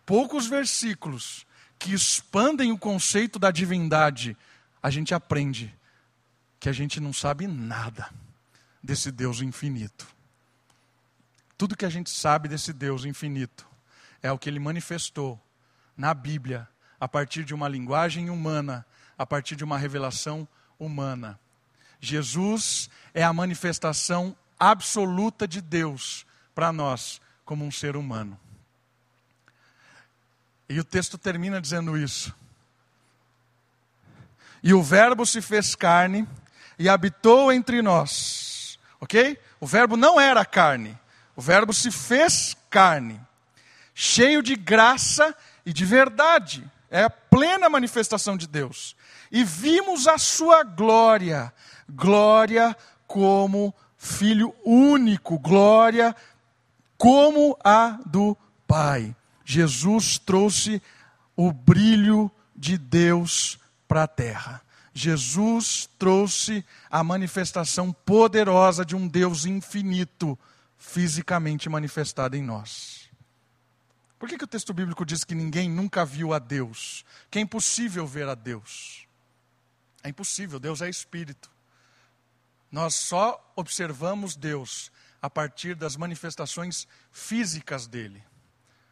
poucos 0.05 0.47
versículos 0.47 1.45
que 1.77 1.93
expandem 1.93 2.71
o 2.71 2.77
conceito 2.77 3.37
da 3.37 3.51
divindade, 3.51 4.35
a 4.81 4.89
gente 4.89 5.13
aprende 5.13 5.73
que 6.59 6.69
a 6.69 6.73
gente 6.73 6.99
não 6.99 7.13
sabe 7.13 7.45
nada 7.45 8.09
desse 8.83 9.11
Deus 9.11 9.41
infinito. 9.41 10.05
Tudo 11.57 11.77
que 11.77 11.85
a 11.85 11.89
gente 11.89 12.09
sabe 12.09 12.49
desse 12.49 12.73
Deus 12.73 13.05
infinito 13.05 13.65
é 14.21 14.31
o 14.31 14.37
que 14.37 14.49
ele 14.49 14.59
manifestou 14.59 15.41
na 15.95 16.13
Bíblia 16.13 16.67
a 16.99 17.07
partir 17.07 17.43
de 17.43 17.53
uma 17.53 17.69
linguagem 17.69 18.29
humana, 18.29 18.85
a 19.17 19.25
partir 19.25 19.55
de 19.55 19.63
uma 19.63 19.77
revelação 19.77 20.47
humana. 20.77 21.39
Jesus 21.99 22.89
é 23.13 23.23
a 23.23 23.31
manifestação 23.31 24.35
absoluta 24.59 25.47
de 25.47 25.61
Deus 25.61 26.25
para 26.53 26.73
nós, 26.73 27.21
como 27.45 27.65
um 27.65 27.71
ser 27.71 27.95
humano. 27.95 28.37
E 30.67 30.79
o 30.79 30.83
texto 30.83 31.17
termina 31.17 31.61
dizendo 31.61 31.97
isso. 31.97 32.33
E 34.61 34.73
o 34.73 34.81
Verbo 34.81 35.25
se 35.25 35.41
fez 35.41 35.75
carne 35.75 36.27
e 36.79 36.87
habitou 36.87 37.51
entre 37.51 37.81
nós. 37.81 38.52
Ok? 39.03 39.37
O 39.59 39.67
Verbo 39.67 39.97
não 39.97 40.17
era 40.17 40.45
carne. 40.45 40.97
O 41.35 41.41
Verbo 41.41 41.73
se 41.73 41.91
fez 41.91 42.55
carne, 42.69 43.19
cheio 43.93 44.41
de 44.41 44.55
graça 44.55 45.35
e 45.65 45.73
de 45.73 45.83
verdade 45.83 46.65
é 46.89 47.03
a 47.03 47.09
plena 47.09 47.69
manifestação 47.69 48.37
de 48.37 48.47
Deus. 48.47 48.95
E 49.29 49.43
vimos 49.43 50.07
a 50.07 50.17
sua 50.17 50.63
glória, 50.63 51.51
glória 51.89 52.77
como 53.05 53.75
filho 53.97 54.55
único, 54.63 55.37
glória 55.37 56.15
como 56.97 57.57
a 57.61 57.99
do 58.05 58.37
Pai. 58.65 59.13
Jesus 59.43 60.17
trouxe 60.17 60.81
o 61.35 61.51
brilho 61.51 62.31
de 62.55 62.77
Deus 62.77 63.59
para 63.85 64.03
a 64.03 64.07
terra. 64.07 64.61
Jesus 64.93 65.89
trouxe 65.97 66.63
a 66.89 67.03
manifestação 67.03 67.91
poderosa 67.91 68.85
de 68.85 68.95
um 68.95 69.07
Deus 69.07 69.45
infinito, 69.45 70.37
fisicamente 70.77 71.67
manifestado 71.67 72.35
em 72.35 72.43
nós. 72.43 73.09
Por 74.19 74.29
que, 74.29 74.37
que 74.37 74.43
o 74.43 74.47
texto 74.47 74.73
bíblico 74.73 75.05
diz 75.05 75.23
que 75.23 75.35
ninguém 75.35 75.69
nunca 75.69 76.05
viu 76.05 76.33
a 76.33 76.39
Deus? 76.39 77.03
Que 77.29 77.39
é 77.39 77.41
impossível 77.41 78.05
ver 78.05 78.29
a 78.29 78.35
Deus. 78.35 79.07
É 80.03 80.09
impossível, 80.09 80.59
Deus 80.59 80.81
é 80.81 80.89
espírito. 80.89 81.49
Nós 82.71 82.95
só 82.95 83.53
observamos 83.55 84.35
Deus 84.35 84.91
a 85.21 85.29
partir 85.29 85.75
das 85.75 85.95
manifestações 85.95 86.87
físicas 87.11 87.87
dele. 87.87 88.23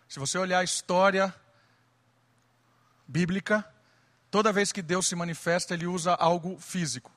Se 0.07 0.19
você 0.19 0.38
olhar 0.38 0.59
a 0.59 0.63
história 0.63 1.34
bíblica, 3.07 3.65
toda 4.32 4.53
vez 4.53 4.71
que 4.71 4.82
Deus 4.82 5.07
se 5.07 5.15
manifesta, 5.15 5.73
ele 5.73 5.86
usa 5.86 6.13
algo 6.15 6.57
físico. 6.57 7.11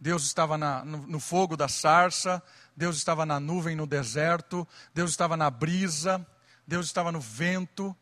Deus 0.00 0.24
estava 0.24 0.56
na, 0.56 0.84
no, 0.84 0.98
no, 0.98 1.20
fogo 1.20 1.56
da 1.56 1.68
sarça, 1.68 2.42
Deus 2.76 2.96
estava 2.96 3.26
na 3.26 3.38
nuvem 3.38 3.76
no 3.76 3.86
deserto, 3.86 4.66
Deus 4.94 5.10
estava 5.10 5.36
na 5.36 5.50
brisa, 5.50 6.26
Deus 6.66 6.86
estava 6.86 7.12
no 7.12 7.20
vento, 7.20 7.94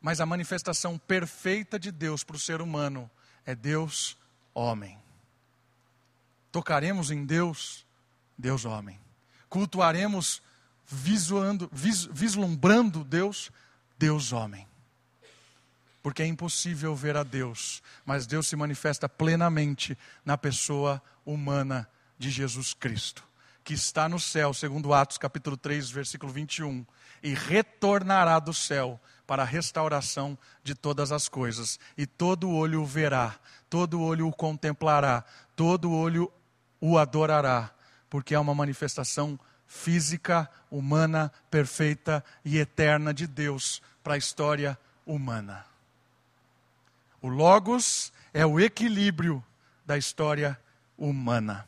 mas 0.00 0.20
a 0.20 0.26
manifestação 0.26 0.98
perfeita 0.98 1.78
de 1.78 1.92
Deus 1.92 2.24
para 2.24 2.36
o 2.36 2.40
ser 2.40 2.60
humano 2.60 3.10
é 3.46 3.54
Deus 3.54 4.16
homem. 4.54 4.98
Tocaremos 6.50 7.10
em 7.10 7.24
Deus, 7.24 7.86
Deus 8.36 8.64
homem. 8.64 8.98
cultuaremos 9.48 10.42
visuando, 10.86 11.70
vis, 11.72 12.04
vislumbrando 12.04 13.04
Deus, 13.04 13.50
Deus 13.98 14.32
homem. 14.32 14.66
Porque 16.02 16.22
é 16.22 16.26
impossível 16.26 16.94
ver 16.94 17.16
a 17.16 17.22
Deus, 17.22 17.82
mas 18.04 18.26
Deus 18.26 18.46
se 18.46 18.56
manifesta 18.56 19.08
plenamente 19.08 19.96
na 20.24 20.38
pessoa 20.38 21.02
humana 21.24 21.88
de 22.18 22.30
Jesus 22.30 22.74
Cristo, 22.74 23.22
que 23.62 23.74
está 23.74 24.08
no 24.08 24.18
céu, 24.18 24.52
segundo 24.54 24.94
Atos 24.94 25.18
capítulo 25.18 25.56
3, 25.56 25.90
versículo 25.90 26.32
21, 26.32 26.86
e 27.22 27.34
retornará 27.34 28.38
do 28.38 28.54
céu 28.54 29.00
para 29.26 29.42
a 29.42 29.46
restauração 29.46 30.36
de 30.62 30.74
todas 30.74 31.12
as 31.12 31.28
coisas, 31.28 31.78
e 31.96 32.06
todo 32.06 32.50
olho 32.50 32.82
o 32.82 32.86
verá, 32.86 33.36
todo 33.68 34.00
olho 34.00 34.26
o 34.26 34.32
contemplará, 34.32 35.24
todo 35.54 35.92
olho 35.92 36.32
o 36.80 36.98
adorará, 36.98 37.70
porque 38.08 38.34
é 38.34 38.38
uma 38.38 38.54
manifestação 38.54 39.38
física, 39.66 40.50
humana, 40.68 41.30
perfeita 41.48 42.24
e 42.44 42.58
eterna 42.58 43.14
de 43.14 43.26
Deus 43.26 43.80
para 44.02 44.14
a 44.14 44.18
história 44.18 44.76
humana. 45.06 45.69
O 47.22 47.28
Logos 47.28 48.12
é 48.32 48.44
o 48.46 48.58
equilíbrio 48.58 49.44
da 49.84 49.98
história 49.98 50.58
humana. 50.96 51.66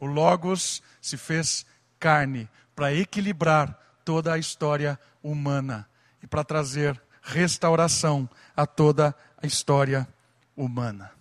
O 0.00 0.06
Logos 0.06 0.82
se 1.00 1.16
fez 1.16 1.64
carne 1.98 2.48
para 2.74 2.94
equilibrar 2.94 3.78
toda 4.04 4.32
a 4.32 4.38
história 4.38 4.98
humana 5.22 5.88
e 6.22 6.26
para 6.26 6.44
trazer 6.44 7.00
restauração 7.22 8.28
a 8.56 8.66
toda 8.66 9.14
a 9.40 9.46
história 9.46 10.08
humana. 10.56 11.12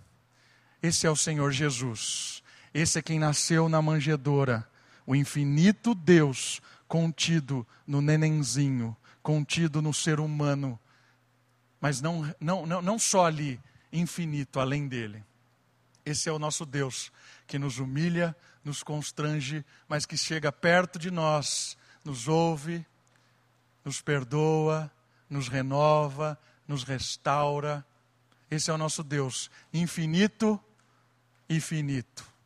Esse 0.82 1.06
é 1.06 1.10
o 1.10 1.16
Senhor 1.16 1.52
Jesus. 1.52 2.42
Esse 2.74 3.00
é 3.00 3.02
quem 3.02 3.20
nasceu 3.20 3.68
na 3.68 3.82
manjedoura 3.82 4.68
o 5.08 5.16
infinito 5.16 5.96
Deus 5.96 6.62
contido 6.86 7.66
no 7.88 8.02
nenenzinho, 8.02 8.96
contido 9.24 9.82
no 9.82 9.94
ser 9.94 10.20
humano, 10.20 10.78
mas 11.80 12.02
não, 12.02 12.34
não, 12.40 12.66
não, 12.66 12.82
não 12.82 13.00
só 13.00 13.26
ali, 13.26 13.60
infinito, 13.92 14.60
além 14.60 14.88
dele. 14.88 15.24
Esse 16.06 16.30
é 16.30 16.32
o 16.32 16.40
nosso 16.40 16.66
Deus, 16.66 17.12
que 17.46 17.60
nos 17.60 17.80
humilha, 17.80 18.36
nos 18.64 18.84
constrange, 18.84 19.66
mas 19.88 20.06
que 20.06 20.18
chega 20.18 20.52
perto 20.52 20.98
de 20.98 21.12
nós, 21.12 21.78
nos 22.04 22.28
ouve, 22.28 22.86
nos 23.84 24.02
perdoa, 24.02 24.92
nos 25.30 25.48
renova, 25.48 26.40
nos 26.68 26.84
restaura. 26.84 27.86
Esse 28.50 28.72
é 28.72 28.74
o 28.74 28.78
nosso 28.78 29.04
Deus, 29.04 29.52
infinito 29.74 30.60
e 31.50 31.60
finito 31.60 32.38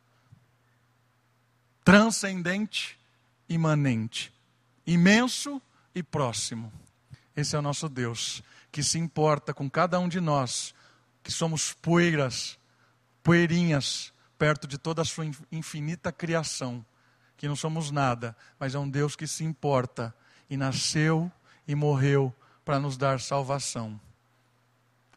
transcendente, 1.84 2.98
imanente, 3.48 4.32
imenso 4.86 5.60
e 5.94 6.02
próximo. 6.02 6.72
Esse 7.36 7.56
é 7.56 7.58
o 7.58 7.62
nosso 7.62 7.88
Deus, 7.88 8.42
que 8.72 8.82
se 8.82 8.98
importa 8.98 9.52
com 9.52 9.70
cada 9.70 10.00
um 10.00 10.08
de 10.08 10.18
nós, 10.18 10.74
que 11.22 11.30
somos 11.30 11.74
poeiras, 11.74 12.58
poeirinhas, 13.22 14.12
perto 14.38 14.66
de 14.66 14.78
toda 14.78 15.02
a 15.02 15.04
sua 15.04 15.26
infinita 15.52 16.10
criação, 16.10 16.84
que 17.36 17.46
não 17.46 17.54
somos 17.54 17.90
nada, 17.90 18.34
mas 18.58 18.74
é 18.74 18.78
um 18.78 18.88
Deus 18.88 19.14
que 19.14 19.26
se 19.26 19.44
importa 19.44 20.14
e 20.48 20.56
nasceu 20.56 21.30
e 21.68 21.74
morreu 21.74 22.34
para 22.64 22.78
nos 22.80 22.96
dar 22.96 23.20
salvação. 23.20 24.00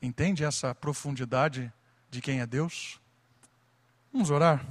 Entende 0.01 0.43
essa 0.43 0.76
profundidade 0.76 1.72
de 2.12 2.22
quem 2.22 2.41
é 2.41 2.45
Deus? 2.45 2.99
Vamos 4.12 4.30
orar. 4.30 4.64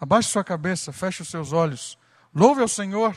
Abaixe 0.00 0.30
sua 0.30 0.42
cabeça, 0.42 0.92
feche 0.92 1.22
os 1.22 1.28
seus 1.28 1.52
olhos. 1.52 1.98
Louve 2.34 2.62
ao 2.62 2.68
Senhor, 2.68 3.16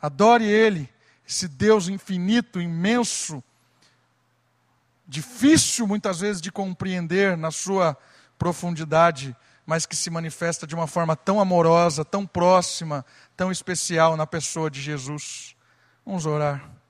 adore 0.00 0.44
Ele, 0.44 0.88
esse 1.26 1.48
Deus 1.48 1.88
infinito, 1.88 2.60
imenso, 2.60 3.42
difícil 5.06 5.86
muitas 5.86 6.20
vezes 6.20 6.40
de 6.40 6.50
compreender 6.50 7.36
na 7.36 7.50
sua 7.50 7.96
profundidade, 8.38 9.36
mas 9.64 9.86
que 9.86 9.94
se 9.94 10.10
manifesta 10.10 10.66
de 10.66 10.74
uma 10.74 10.86
forma 10.86 11.14
tão 11.14 11.40
amorosa, 11.40 12.04
tão 12.04 12.26
próxima, 12.26 13.04
tão 13.36 13.50
especial 13.52 14.16
na 14.16 14.26
pessoa 14.26 14.70
de 14.70 14.80
Jesus. 14.80 15.54
Vamos 16.04 16.26
orar. 16.26 16.81